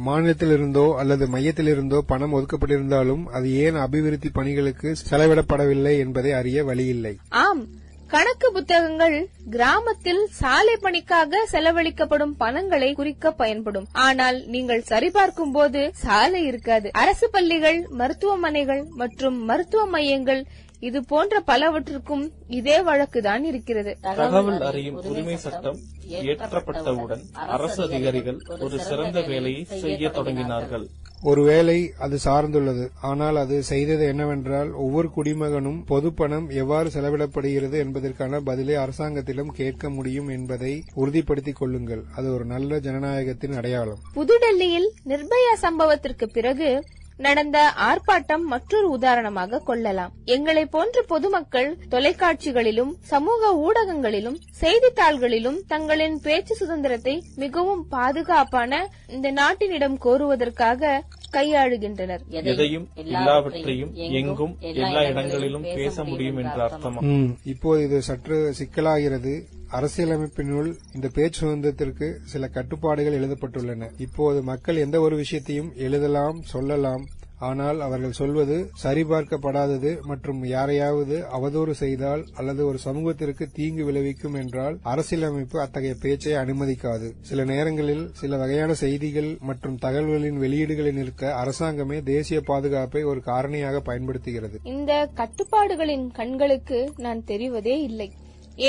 மாநிலத்திலிருந்தோ 0.05 0.95
அல்லது 0.95 1.27
மையத்திலிருந்தோ 1.27 1.97
பணம் 1.97 2.33
ஒதுக்கப்பட்டிருந்தாலும் 2.33 3.23
அது 3.25 3.53
ஏன் 3.53 3.75
அபிவிருத்தி 3.75 4.29
பணிகளுக்கு 4.29 4.95
செலவிடப்படவில்லை 5.09 5.97
என்பதை 5.97 6.31
அறிய 6.31 6.63
வழியில்லை. 6.63 7.17
ஆம் 7.29 7.67
கணக்கு 8.13 8.47
புத்தகங்கள் 8.51 9.15
கிராமத்தில் 9.53 10.21
சாலை 10.39 10.73
பணிக்காக 10.81 11.39
செலவழிக்கப்படும் 11.51 12.33
பணங்களை 12.41 12.89
குறிக்க 12.93 13.31
பயன்படும். 13.31 13.87
ஆனால் 14.05 14.37
நீங்கள் 14.53 14.83
சரிபார்க்கும் 14.91 15.51
போது 15.51 15.81
சாலை 16.03 16.41
இருக்காது. 16.45 16.89
அரசு 17.03 17.29
பள்ளிகள் 17.29 17.79
மருத்துவமனைகள் 18.01 18.83
மற்றும் 19.01 19.39
மருத்துவ 19.51 19.85
மையங்கள் 19.95 20.43
இது 20.87 20.99
போன்ற 21.11 21.41
பலவற்றுக்கும் 21.49 22.23
இதே 22.59 22.77
வழக்குதான் 22.87 23.43
இருக்கிறது. 23.51 23.91
தகவல் 24.01 24.61
அறியும் 24.69 24.97
உரிமை 25.11 25.37
சட்டம் 25.45 25.79
இயற்றப்பட்டவுடன் 26.23 27.23
அரசு 27.57 27.79
அதிகாரிகள் 27.87 28.39
ஒரு 28.59 28.79
சிறந்த 28.89 29.21
வேலையை 29.31 29.63
செய்ய 29.83 30.11
தொடங்கினார்கள். 30.19 30.85
ஒருவேளை 31.23 31.93
அது 31.97 32.19
சார்ந்துள்ளது. 32.25 32.85
ஆனால் 33.01 33.35
அது 33.35 33.63
செய்தது 33.63 34.05
என்னவென்றால் 34.05 34.71
ஒவ்வொரு 34.71 35.09
குடிமகனும் 35.15 35.79
பொது 35.85 36.13
பணம் 36.13 36.49
எவ்வாறு 36.49 36.89
செலவிடப்படுகிறது 36.89 37.77
என்பதற்கான 37.85 38.39
பதிலை 38.39 38.75
அரசாங்கத்திடம் 38.75 39.53
கேட்க 39.53 39.89
முடியும் 39.89 40.27
என்பதை 40.27 40.83
உறுதிப்படுத்திக் 40.93 41.55
கொள்ளுங்கள். 41.55 42.03
அது 42.15 42.33
ஒரு 42.33 42.45
நல்ல 42.45 42.79
ஜனநாயகத்தின் 42.79 43.55
அடையாளம். 43.55 44.01
புதுடெல்லியில் 44.13 44.91
நிர்பயா 45.07 45.53
சம்பவத்திற்கு 45.61 46.27
பிறகு 46.33 46.83
நடந்த 47.17 47.73
ஆர்ப்பாட்டம் 47.81 48.41
மற்றொரு 48.41 48.89
உதாரணமாக 48.89 49.59
கொள்ளலாம். 49.59 50.11
எங்களை 50.25 50.65
போன்ற 50.65 51.01
பொதுமக்கள் 51.07 51.77
தொலைக்காட்சிகளிலும் 51.89 52.91
சமூக 53.01 53.53
ஊடகங்களிலும் 53.55 54.37
செய்தித்தாள்களிலும் 54.61 55.59
தங்களின் 55.67 56.21
பேச்சு 56.21 56.55
சுதந்திரத்தை 56.55 57.23
மிகவும் 57.35 57.87
பாதுகாப்பான 57.87 58.87
இந்த 59.07 59.31
நாட்டினிடம் 59.31 59.97
கோருவதற்காக 60.03 61.01
கையாளுகின்றனர். 61.33 62.21
எதையும் 62.29 62.87
எல்லாவற்றையும் 62.93 63.93
எங்கும் 63.93 64.57
எல்லா 64.59 65.03
இடங்களிலும் 65.03 65.61
பேச 65.61 66.03
முடியும் 66.03 66.37
என்ற 66.37 66.69
அர்த்தமா. 66.69 66.99
ம், 67.01 67.37
இப்போது 67.43 67.83
இது 67.83 68.01
சற்று 68.01 68.53
சிக்கலாகிறது. 68.59 69.33
அரசியலமைப்பினுள் 69.77 70.69
இந்த 70.95 71.07
பேச்சு 71.13 71.39
சுதந்திரத்திற்கு 71.41 72.07
சில 72.31 72.47
கட்டுப்பாடுகள் 72.47 73.17
எழுதப்பட்டுள்ளன. 73.19 73.89
இப்போது 73.97 74.39
மக்கள் 74.51 74.83
எந்த 74.85 74.97
ஒரு 74.99 75.15
விஷயத்தையும் 75.15 75.73
எழுதலாம் 75.87 76.39
சொல்லலாம். 76.53 77.03
ஆனால் 77.47 77.79
அவர்கள் 77.85 78.17
சொல்வது 78.19 78.57
சரிபார்க்கப்படாதது 78.83 79.89
மற்றும் 80.09 80.41
யாரையாவது 80.45 81.15
அவதூறு 81.37 81.73
செய்தால் 81.81 82.21
அல்லது 82.33 82.61
ஒரு 82.65 82.77
சமூகத்திற்கு 82.77 83.45
தீங்கு 83.57 83.83
விளைவிக்கும் 83.85 84.37
என்றால் 84.41 84.75
அரசியலமைப்பு 84.91 85.57
அத்தகைய 85.63 85.95
பேச்சை 86.03 86.33
அனுமதிக்காது. 86.33 87.09
சில 87.29 87.43
நேரங்களில் 87.43 88.05
சில 88.21 88.37
வகையான 88.37 88.73
செய்திகள் 88.83 89.31
மற்றும் 89.49 89.79
தகவல்களின் 89.85 90.39
வெளியீடுகளை 90.45 90.93
நிற்க 90.99 91.33
அரசாங்கமே 91.43 91.99
தேசிய 92.13 92.41
பாதுகாப்பை 92.51 93.03
ஒரு 93.03 93.21
காரணியாக 93.25 93.81
பயன்படுத்துகிறது. 93.89 94.59
இந்த 94.75 94.93
கட்டுப்பாடுகளின் 95.21 96.07
கண்களுக்கு 96.21 96.81
நான் 96.97 97.23
தெரிவதே 97.33 97.77
இல்லை. 97.89 98.09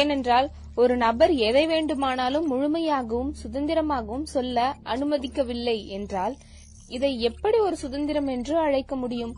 ஏனென்றால் 0.00 0.46
ஒரு 0.76 0.96
நபர் 0.96 1.32
எதை 1.32 1.66
வேண்டுமானாலும் 1.66 2.46
முழுமையாகவும் 2.52 3.30
சுதந்திரமாகவும் 3.42 4.22
சொல்ல 4.22 4.76
அனுமதிக்கவில்லை 4.84 5.86
என்றால் 5.86 6.36
இதை 6.88 7.20
எப்படி 7.20 7.58
ஒரு 7.58 7.76
சுதந்திரம் 7.76 8.26
என்று 8.26 8.58
அழைக்க 8.58 8.96
முடியும்? 8.96 9.34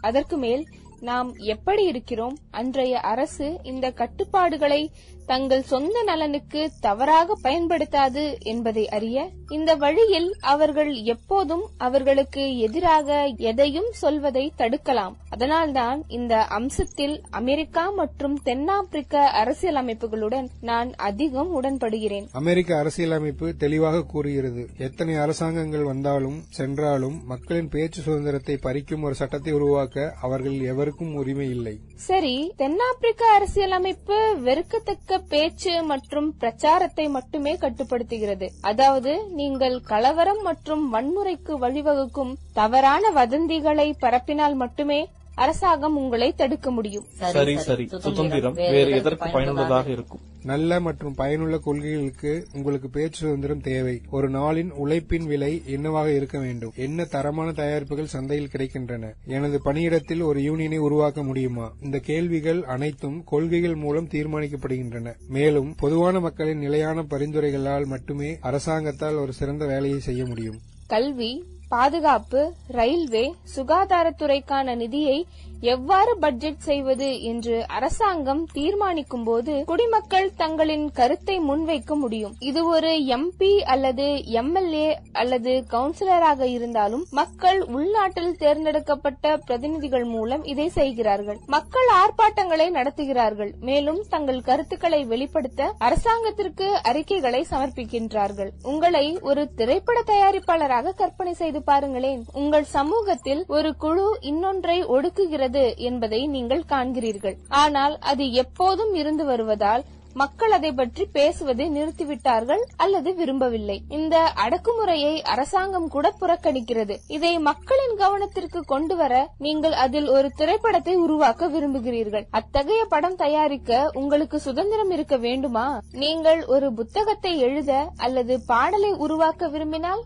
அதற்கு 0.00 0.36
மேல் 0.36 0.66
நாம் 1.00 1.34
எப்படி 1.36 1.84
இருக்கிறோம்? 1.84 2.36
அன்றைய 2.50 3.00
அரசு 3.00 3.60
இந்த 3.62 3.90
கட்டுப்பாடுகளை 3.90 4.90
தங்கள் 5.26 5.62
சொந்த 5.62 6.02
நலனுக்கு 6.02 6.70
தவறாக 6.80 7.36
பயன்படுத்தாது 7.42 8.24
என்பதை 8.42 8.88
அறிய 8.88 9.28
இந்த 9.48 9.74
வழியில் 9.74 10.28
அவர்கள் 10.40 10.92
எப்போதும் 11.14 11.64
அவர்களுக்கு 11.78 12.58
எதிராக 12.58 13.08
எதையும் 13.50 13.90
சொல்வதை 13.92 14.52
தடுக்கலாம். 14.58 15.14
அதனால்தான் 15.30 16.04
இந்த 16.08 16.34
அம்சத்தில் 16.58 17.16
அமெரிக்கா 17.30 17.84
மற்றும் 17.90 18.36
தென்னாப்பிரிக்க 18.42 19.24
அரசியலமைப்புகளுடன் 19.42 20.48
நான் 20.60 20.90
அதிகம் 21.08 21.62
உடன்படுகிறேன். 21.62 22.26
அமெரிக்க 22.32 22.78
அரசியலமைப்பு 22.78 23.54
தெளிவாக 23.56 24.04
கூறுகிறது. 24.04 24.64
எத்தனை 24.78 25.14
அரசாங்கங்கள் 25.14 25.82
வந்தாலும் 25.82 26.38
சென்றாலும் 26.50 27.18
மக்களின் 27.24 27.68
பேச்சு 27.68 28.02
சுதந்திரத்தை 28.02 28.58
பறிக்கும் 28.62 29.02
ஒரு 29.02 29.14
சட்டத்தை 29.14 29.52
உருவாக்க 29.52 30.14
அவர்கள் 30.22 30.58
எவருக்கும் 30.72 31.14
உரிமை 31.14 31.48
இல்லை. 31.50 31.74
சரி 31.94 32.52
தென்னாப்பிரிக்க 32.56 33.24
அரசியலமைப்பு 33.34 34.18
வெறுக்கத்தக்க 34.42 35.15
பேச்சு 35.28 35.82
மற்றும் 35.82 36.28
பிரச்சாரத்தை 36.38 37.08
மட்டுமே 37.08 37.54
கட்டுப்படுத்துகிறது. 37.54 38.46
அதாவது 38.60 39.26
நீங்கள் 39.32 39.80
கலவரம் 39.80 40.42
மற்றும் 40.42 40.94
வன்முறைக்கு 40.94 41.52
வழிவகுக்கும் 41.58 42.36
தவறான 42.52 43.10
வதந்திகளை 43.10 43.92
பரப்பினால் 44.00 44.54
மட்டுமே 44.54 45.00
அரசாங்கம் 45.36 45.96
உங்களை 45.96 46.32
தடுக்க 46.32 46.70
முடியும். 46.70 47.04
சரி 47.12 47.58
சரி. 47.58 47.86
சுதந்திரம் 47.86 48.54
வேறு 48.54 48.90
எதற்கு 48.90 49.30
பயனுள்ளதாக 49.32 49.90
இருக்கும்? 49.90 50.20
நல்ல 50.44 50.80
மற்றும் 50.80 51.14
பயனுள்ள 51.14 51.58
கொள்கைகளுக்கு 51.58 52.46
உங்களுக்கு 52.52 52.88
பேச்சு 52.88 53.18
சுதந்திரம் 53.18 53.60
தேவை. 53.60 54.00
ஒரு 54.10 54.30
நாளின் 54.30 54.70
உழைப்பின் 54.70 55.26
விலை 55.26 55.62
என்னவாக 55.66 56.12
இருக்க 56.12 56.38
வேண்டும்? 56.38 56.72
என்ன 56.76 57.04
தரமான 57.04 57.52
தயாரிப்புகள் 57.52 58.12
சந்தையில் 58.14 58.48
கிடைக்கின்றன? 58.52 59.12
எனது 59.26 59.60
பணியிடத்தில் 59.64 60.22
ஒரு 60.22 60.40
யூனியனை 60.40 60.76
உருவாக்க 60.76 61.22
முடியுமா? 61.22 61.72
இந்த 61.82 61.98
கேள்விகள் 61.98 62.64
அனைத்தும் 62.64 63.24
கொள்கைகள் 63.24 63.74
மூலம் 63.74 64.08
தீர்மானிக்கப்படுகின்றன. 64.08 65.14
மேலும் 65.28 65.74
பொதுவான 65.78 66.20
மக்களின் 66.20 66.58
நிலையான 66.58 67.02
பரிந்துரைகளால் 67.02 67.86
மட்டுமே 67.86 68.36
அரசாங்கத்தால் 68.40 69.14
ஒரு 69.14 69.32
சிறந்த 69.32 69.66
வேலையை 69.66 70.00
செய்ய 70.00 70.26
முடியும். 70.26 70.58
கல்வி 70.86 71.44
பாதுகாப்பு 71.68 72.40
ரயில்வே 72.68 73.24
சுகாதாரத்துறைக்கான 73.56 74.76
நிதியை 74.76 75.16
எவ்வாறு 75.60 76.18
பட்ஜெட் 76.18 76.58
செய்வது 76.58 77.22
என்று 77.22 77.64
அரசாங்கம் 77.66 78.46
தீர்மானிக்கும் 78.52 79.24
போது 79.24 79.64
குடிமக்கள் 79.64 80.30
தங்களின் 80.36 80.90
கருத்தை 80.92 81.40
முன்வைக்க 81.40 81.94
முடியும். 81.94 82.34
இது 82.38 82.66
ஒரு 82.66 82.90
எம்பி 83.16 83.58
அல்லது 83.58 84.24
எம்எல்ஏ 84.26 84.98
அல்லது 85.12 85.64
கவுன்சிலராக 85.70 86.40
இருந்தாலும் 86.40 87.04
மக்கள் 87.10 87.64
உள்நாட்டில் 87.66 88.36
தேர்ந்தெடுக்கப்பட்ட 88.36 89.36
பிரதிநிதிகள் 89.36 90.04
மூலம் 90.04 90.44
இதை 90.44 90.68
செய்கிறார்கள். 90.68 91.38
மக்கள் 91.46 91.88
ஆர்ப்பாட்டங்களை 91.94 92.68
நடத்துகிறார்கள். 92.70 93.52
மேலும் 93.60 94.04
தங்கள் 94.08 94.40
கருத்துக்களை 94.40 95.04
வெளிப்படுத்த 95.04 95.72
அரசாங்கத்திற்கு 95.78 96.68
அறிக்கைகளை 96.82 97.46
சமர்ப்பிக்கின்றார்கள். 97.50 98.50
உங்களை 98.62 99.18
ஒரு 99.20 99.54
திரைப்பட 99.54 100.02
தயாரிப்பாளராக 100.06 100.94
கற்பனை 100.94 101.32
செய்து 101.32 101.62
பாருங்களேன். 101.62 102.24
உங்கள் 102.32 102.64
சமூகத்தில் 102.64 103.44
ஒரு 103.48 103.76
குழு 103.76 104.18
இன்னொன்றை 104.20 104.84
ஒடுக்குகிறது 104.84 105.55
என்பதை 105.88 106.22
நீங்கள் 106.36 106.70
காண்கிறீர்கள். 106.72 107.36
ஆனால் 107.64 107.96
அது 108.12 108.24
எப்போதும் 108.44 108.94
இருந்து 109.02 109.26
வருவதால் 109.32 109.84
மக்கள் 110.20 110.52
அதை 110.56 110.68
பற்றி 110.72 111.04
பேசுவதை 111.16 111.64
நிறுத்திவிட்டார்கள் 111.74 112.62
அல்லது 112.82 113.10
விரும்பவில்லை. 113.14 113.76
இந்த 113.96 114.16
அடக்குமுறையை 114.44 115.12
அரசாங்கம் 115.32 115.88
கூட 115.94 116.06
புறக்கணிக்கிறது. 116.20 116.94
இதை 117.16 117.32
மக்களின் 117.48 117.94
கவனத்திற்கு 118.02 118.60
கொண்டு 118.72 118.96
வர 119.00 119.14
நீங்கள் 119.46 119.76
அதில் 119.84 120.08
ஒரு 120.16 120.30
திரைப்படத்தை 120.40 120.94
உருவாக்க 121.04 121.48
விரும்புகிறீர்கள். 121.54 122.26
அத்தகைய 122.40 122.84
படம் 122.94 123.20
தயாரிக்க 123.24 123.82
உங்களுக்கு 124.02 124.40
சுதந்திரம் 124.46 124.94
இருக்க 124.96 125.18
வேண்டுமா? 125.26 125.66
நீங்கள் 126.04 126.42
ஒரு 126.56 126.70
புத்தகத்தை 126.80 127.34
எழுத 127.48 127.72
அல்லது 128.06 128.36
பாடலை 128.52 128.92
உருவாக்க 129.06 129.48
விரும்பினால்? 129.54 130.02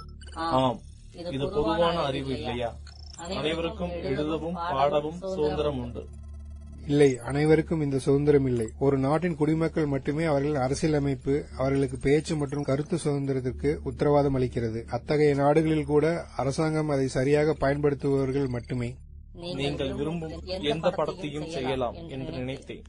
இது 1.21 1.39
பொதுவான 1.45 1.95
அறிவு 2.09 2.33
இல்லையா? 2.39 2.71
அனைவருக்கும் 3.25 3.93
எழுதவும் 4.11 4.57
பாடவும் 4.73 5.21
சுதந்திரம் 5.35 5.79
உண்டு 5.85 6.03
இல்லை 6.93 7.09
அனைவருக்கும் 7.31 7.83
இந்த 7.85 7.99
சுதந்திரம் 8.05 8.47
இல்லை. 8.51 8.67
ஒரு 8.85 8.97
நாட்டின் 8.99 9.37
குடிமக்கள் 9.41 9.89
மட்டுமே 9.95 10.25
அவர்கள் 10.31 10.57
அரசியலமைப்பு 10.65 11.35
அவர்களுக்கு 11.57 11.97
பேச்சு 12.07 12.35
மற்றும் 12.37 12.67
கருத்து 12.69 12.97
சுதந்திரத்திற்கு 13.05 13.71
உத்தரவாதம் 13.91 14.37
அளிக்கிறது. 14.39 14.81
அத்தகைய 14.97 15.35
நாடுகளில் 15.35 15.91
கூட 15.93 16.07
அரசாங்கம் 16.37 16.89
அதை 16.89 17.07
சரியாக 17.17 17.57
பயன்படுத்துபவர்கள் 17.65 18.49
மட்டுமே. 18.57 18.91
நீங்கள் 19.61 19.93
விரும்பும் 20.01 20.35
எந்த 20.73 20.89
படத்தையும் 20.99 21.49
செய்யலாம் 21.57 21.99
என்று 22.15 22.33
நினைத்தேன். 22.39 22.83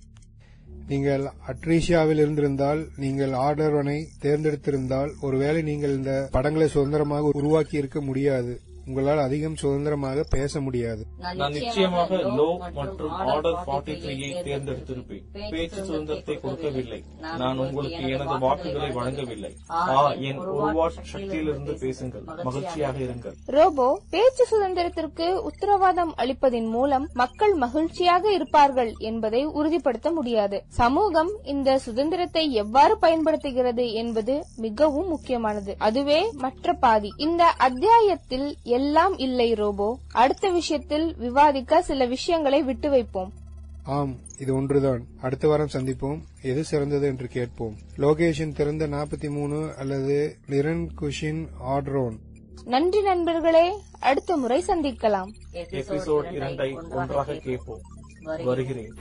நீங்கள் 0.88 1.24
அட்ரீஷியாவில் 1.52 2.22
இருந்திருந்தால் 2.24 2.82
நீங்கள் 3.04 3.34
ஆர்டர்வனை 3.46 4.00
தேர்ந்தெடுத்திருந்தால் 4.26 5.12
ஒருவேளை 5.22 5.62
நீங்கள் 5.70 5.98
இந்த 6.00 6.14
படங்களை 6.32 6.68
சுதந்திரமாக 6.76 7.38
உருவாக்கி 7.40 7.78
இருக்க 7.78 8.02
முடியாது. 8.02 8.54
உங்களால் 8.92 9.20
அதிகம் 9.26 9.60
சுதந்திரமாக 9.62 10.24
பேச 10.34 10.62
முடியாது. 10.64 11.04
நான் 11.38 11.54
நிச்சயமாக 11.58 12.18
லோ 12.38 12.48
மற்றும் 12.78 13.14
ஆர்டர் 13.34 13.60
ஃபார்ட்டி 13.66 13.94
த்ரீயை 14.04 14.32
தேர்ந்தெடுத்திருப்பேன். 14.48 15.22
பேச்சு 15.52 15.80
சுதந்திரத்தை 15.90 16.36
கொடுக்கவில்லை. 16.42 17.00
நான் 17.42 17.62
உங்களுக்கு 17.66 18.02
எனது 18.16 18.36
வாக்குகளை 18.46 18.90
வழங்கவில்லை. 18.98 19.52
ஆ 19.94 20.02
என் 20.30 20.42
ஒரு 20.46 20.74
வாட் 20.78 20.98
சக்தியிலிருந்து 21.14 21.76
பேசுங்கள். 21.84 22.26
மகிழ்ச்சியாக 22.48 23.00
இருங்கள். 23.06 23.36
ரோபோ 23.58 23.88
பேச்சு 24.16 24.46
சுதந்திரத்திற்கு 24.52 25.30
உத்தரவாதம் 25.50 26.14
அளிப்பதின் 26.24 26.70
மூலம் 26.76 27.06
மக்கள் 27.22 27.56
மகிழ்ச்சியாக 27.64 28.34
இருப்பார்கள் 28.40 28.92
என்பதை 29.12 29.44
உறுதிப்படுத்த 29.60 30.12
முடியாது. 30.18 30.60
சமூகம் 30.82 31.32
இந்த 31.56 31.78
சுதந்திரத்தை 31.88 32.46
எவ்வாறு 32.66 32.94
பயன்படுத்துகிறது 33.06 33.88
என்பது 34.04 34.36
மிகவும் 34.68 35.10
முக்கியமானது. 35.16 35.72
அதுவே 35.90 36.20
மற்ற 36.46 36.78
பாதி. 36.86 37.10
இந்த 37.28 37.44
அத்தியாயத்தில் 37.70 38.48
எல்லாம் 38.82 39.18
இல்லை 39.18 39.54
ரோபோ. 39.54 39.88
அடுத்த 40.12 40.50
விஷயத்தில் 40.50 41.16
விவாதிக்க 41.18 41.82
சில 41.82 42.06
விஷயங்களை 42.06 42.64
விட்டு 42.64 42.90
வைப்போம். 42.90 43.32
ஆம் 43.84 44.16
இது 44.40 44.56
ஒன்றுதான். 44.56 45.06
அடுத்த 45.22 45.48
வாரம் 45.48 45.74
சந்திப்போம். 45.74 46.20
எது 46.42 46.64
சிறந்தது 46.64 47.08
என்று 47.08 47.28
கேட்போம். 47.28 47.76
லோகேஷன் 47.98 48.54
திறந்த 48.54 48.88
நாற்பத்தி 48.88 49.30
மூணு 49.30 49.74
அல்லது 49.78 50.38
நிரன் 50.46 50.90
குஷின் 51.02 51.48
ஆட்ரோன். 51.68 52.18
நன்றி 52.66 53.02
நண்பர்களே. 53.02 53.68
அடுத்த 54.00 54.38
முறை 54.38 54.64
சந்திக்கலாம். 54.68 55.32
எபிசோட் 55.54 56.28
இரண்டை 56.38 56.94
ஒன்றாக 56.96 57.36
கேட்போம். 57.36 57.82
வருகிறேன். 58.44 58.94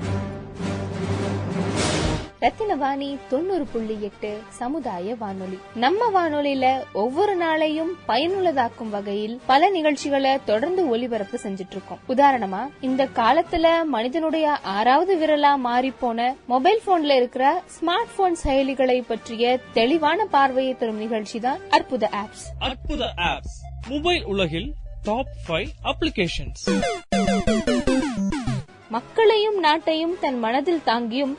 ரத்தினவாணி 2.43 3.19
தொண்ணூறு 3.29 3.67
புள்ளி 3.67 4.03
எட்டு 4.03 4.29
சமுதாய 4.51 5.15
வானொலி. 5.15 5.59
நம்ம 5.75 6.07
வானொலியில 6.09 6.67
ஒவ்வொரு 6.93 7.35
நாளையும் 7.37 7.91
பயனுள்ளதாக்கும் 8.09 8.89
வகையில் 8.89 9.41
பல 9.47 9.69
நிகழ்ச்சிகளை 9.69 10.41
தொடர்ந்து 10.45 10.89
ஒலிபரப்பு 10.89 11.39
செஞ்சுட்டு 11.43 11.71
இருக்கோம் 11.71 12.01
உதாரணமா 12.09 12.63
இந்த 12.81 13.09
காலத்துல 13.15 13.67
மனிதனுடைய 13.87 14.47
ஆறாவது 14.75 15.17
விரலா 15.17 15.57
மாறி 15.59 15.91
போன 16.01 16.19
மொபைல் 16.47 16.81
போன்ல 16.87 17.17
இருக்கிற 17.17 17.45
ஸ்மார்ட் 17.75 18.15
போன் 18.17 18.39
செயலிகளை 18.45 18.99
பற்றிய 19.03 19.45
தெளிவான 19.73 20.27
பார்வையை 20.31 20.77
தரும் 20.77 20.97
நிகழ்ச்சி 20.97 21.41
தான் 21.41 21.61
அற்புத 21.71 22.09
ஆப்ஸ். 22.15 22.47
அற்புத 22.61 23.03
ஆப்ஸ். 23.27 23.57
மொபைல் 23.89 24.25
உலகில் 24.25 24.71
டாப் 25.03 25.35
ஃபைவ் 25.45 25.71
அப்ளிகேஷன்ஸ் 25.85 26.65
மக்களையும் 28.91 29.59
நாட்டையும் 29.63 30.19
தன் 30.21 30.39
மனதில் 30.39 30.85
தாங்கியும் 30.85 31.35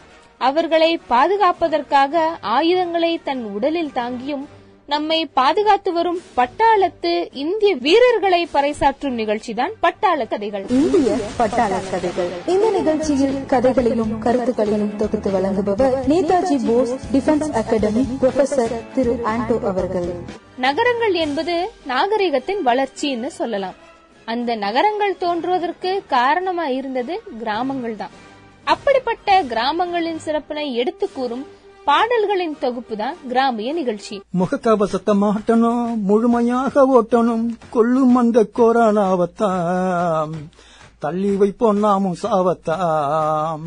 அவர்களை 0.48 0.90
பாதுகாப்பதற்காக 1.10 2.24
ஆயுதங்களை 2.56 3.14
தன் 3.24 3.44
உடலில் 3.56 3.96
தாங்கியும் 4.00 4.48
நம்மை 4.94 5.18
பாதுகாத்து 5.40 5.90
வரும் 5.98 6.18
பட்டாளத்து 6.38 7.12
இந்திய 7.42 7.72
வீரர்களை 7.86 8.40
பறைசாற்றும் 8.54 9.18
நிகழ்ச்சிதான் 9.20 9.74
பட்டாள 9.84 10.26
கதைகள். 10.32 10.66
இந்திய 10.78 11.10
பட்டாள 11.40 11.74
கதைகள். 11.92 12.32
இந்த 12.54 12.70
நிகழ்ச்சியில் 12.78 13.38
கதைகளையும் 13.54 14.14
கருத்துக்களையும் 14.26 14.96
தொகுத்து 15.02 15.32
வழங்குபவர் 15.36 15.96
Netaji 16.12 16.58
Bose 16.68 16.94
defence 17.14 17.54
academy 17.62 18.04
professor 18.24 18.76
Thiru 18.96 19.14
Anto 19.34 19.58
அவர்கள். 19.72 20.10
நகரங்கள் 20.66 21.16
என்பது 21.26 21.56
நாகரிகத்தின் 21.94 22.64
வளர்ச்சின்னு 22.70 23.32
சொல்லலாம். 23.40 23.78
அந்த 24.34 24.56
நகரங்கள் 24.66 25.22
தோன்றுவதற்கு 25.24 25.94
காரணமா 26.18 26.68
இருந்தது 26.80 27.16
கிராமங்கள் 27.44 27.96
தான் 27.96 28.16
அப்படிப்பட்ட 28.64 29.44
கிராமங்களின் 29.44 30.22
சிறப்பினை 30.26 30.74
எடுத்து 30.74 31.08
கூறும் 31.12 31.46
பாடல்களின் 31.88 32.56
தொகுப்பு 32.60 32.96
தான் 32.98 33.16
கிராமிய 33.28 33.74
நிகழ்ச்சி. 33.74 34.16
முகக்கவசத்தை 34.40 35.14
மாட்டணும் 35.24 35.96
முழுமையாக 36.10 36.84
ஓட்டணும் 36.98 37.46
கொல்லும் 37.70 38.16
அந்த 38.16 38.48
கொரோனாவத்தாம் 38.58 40.36
தள்ளி 41.00 41.32
வைப்போம் 41.36 41.80
நாமும் 41.86 42.18
சாவத்தாம். 42.24 43.64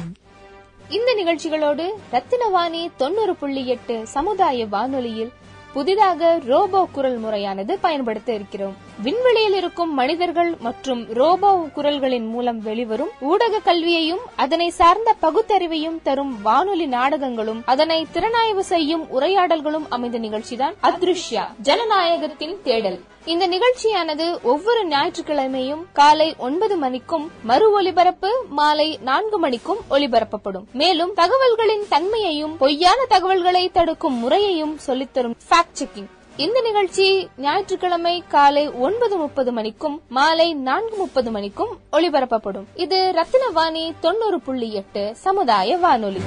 இந்த 0.88 1.14
நிகழ்ச்சிகளோடு 1.14 1.86
ரத்தினவாணி 2.12 2.82
தொண்ணூறு 2.96 3.34
புள்ளி 3.36 3.66
எட்டு 3.66 4.06
சமுதாய 4.06 4.66
வானொலியில் 4.66 5.32
புதிதாக 5.72 6.40
ரோபோ 6.46 6.80
குரல் 6.92 7.18
முறையானது 7.18 7.78
பயன்படுத்த 7.78 8.32
இருக்கிறோம். 8.34 8.76
விண்வெளியில் 9.02 9.54
இருக்கும் 9.54 9.94
மனிதர்கள் 9.94 10.56
மற்றும் 10.60 11.06
ரோபோ 11.12 11.50
குரல்களின் 11.74 12.28
மூலம் 12.28 12.60
வெளிவரும் 12.60 13.10
ஊடக 13.20 13.58
கல்வியையும் 13.58 14.20
அதனை 14.36 14.70
சார்ந்த 14.70 15.16
பகுத்தறிவையும் 15.22 16.02
தரும் 16.02 16.42
வானொலி 16.42 16.86
நாடகங்களும் 16.86 17.62
அதனை 17.64 18.06
திறனாய்வு 18.12 18.60
செய்யும் 18.60 19.10
உரையாடல்களும் 19.10 19.86
அமைந்த 19.88 20.18
நிகழ்ச்சிதான் 20.18 20.76
அத்ருஷ்யா 20.82 21.44
ஜனநாயகத்தின் 21.62 22.62
தேடல். 22.62 23.00
இந்த 23.24 23.48
நிகழ்ச்சியானது 23.48 24.40
ஒவ்வொரு 24.42 24.86
ஞாயிற்றுக்கிழமையும் 24.86 25.84
காலை 25.92 26.34
ஒன்பது 26.38 26.76
மணிக்கும் 26.76 27.30
மறு 27.42 27.72
ஒலிபரப்பு 27.72 28.44
மாலை 28.48 28.98
நான்கு 29.02 29.48
மணிக்கும் 29.48 29.80
ஒலிபரப்பப்படும். 29.90 30.66
மேலும் 30.72 31.14
தகவல்களின் 31.14 31.88
தன்மையையும் 31.88 32.56
பொய்யான 32.56 33.04
தகவல்களை 33.08 33.70
தடுக்கும் 33.70 34.18
முறையையும் 34.18 34.78
சொல்லித்தரும் 34.86 35.36
ஃபேக்ட் 35.48 35.80
செக்கிங் 35.80 36.10
இந்த 36.36 36.60
நிகழ்ச்சி 36.60 37.28
ஞாயிற்றுக்கிழமை 37.38 38.22
காலை 38.28 38.68
ஒன்பது 38.68 39.16
முப்பது 39.16 39.52
மணிக்கும் 39.52 40.00
மாலை 40.08 40.54
நான்கு 40.54 40.96
முப்பது 40.96 41.30
மணிக்கும் 41.30 41.78
ஒளிபரப்பப்படும். 41.92 42.64
இது 42.74 43.14
ரத்தினவாணி 43.16 43.92
தொண்ணூறு 44.00 44.40
புள்ளி 44.40 44.72
எட்டு 44.72 45.12
சமுதாய 45.16 45.76
வானொலி. 45.76 46.20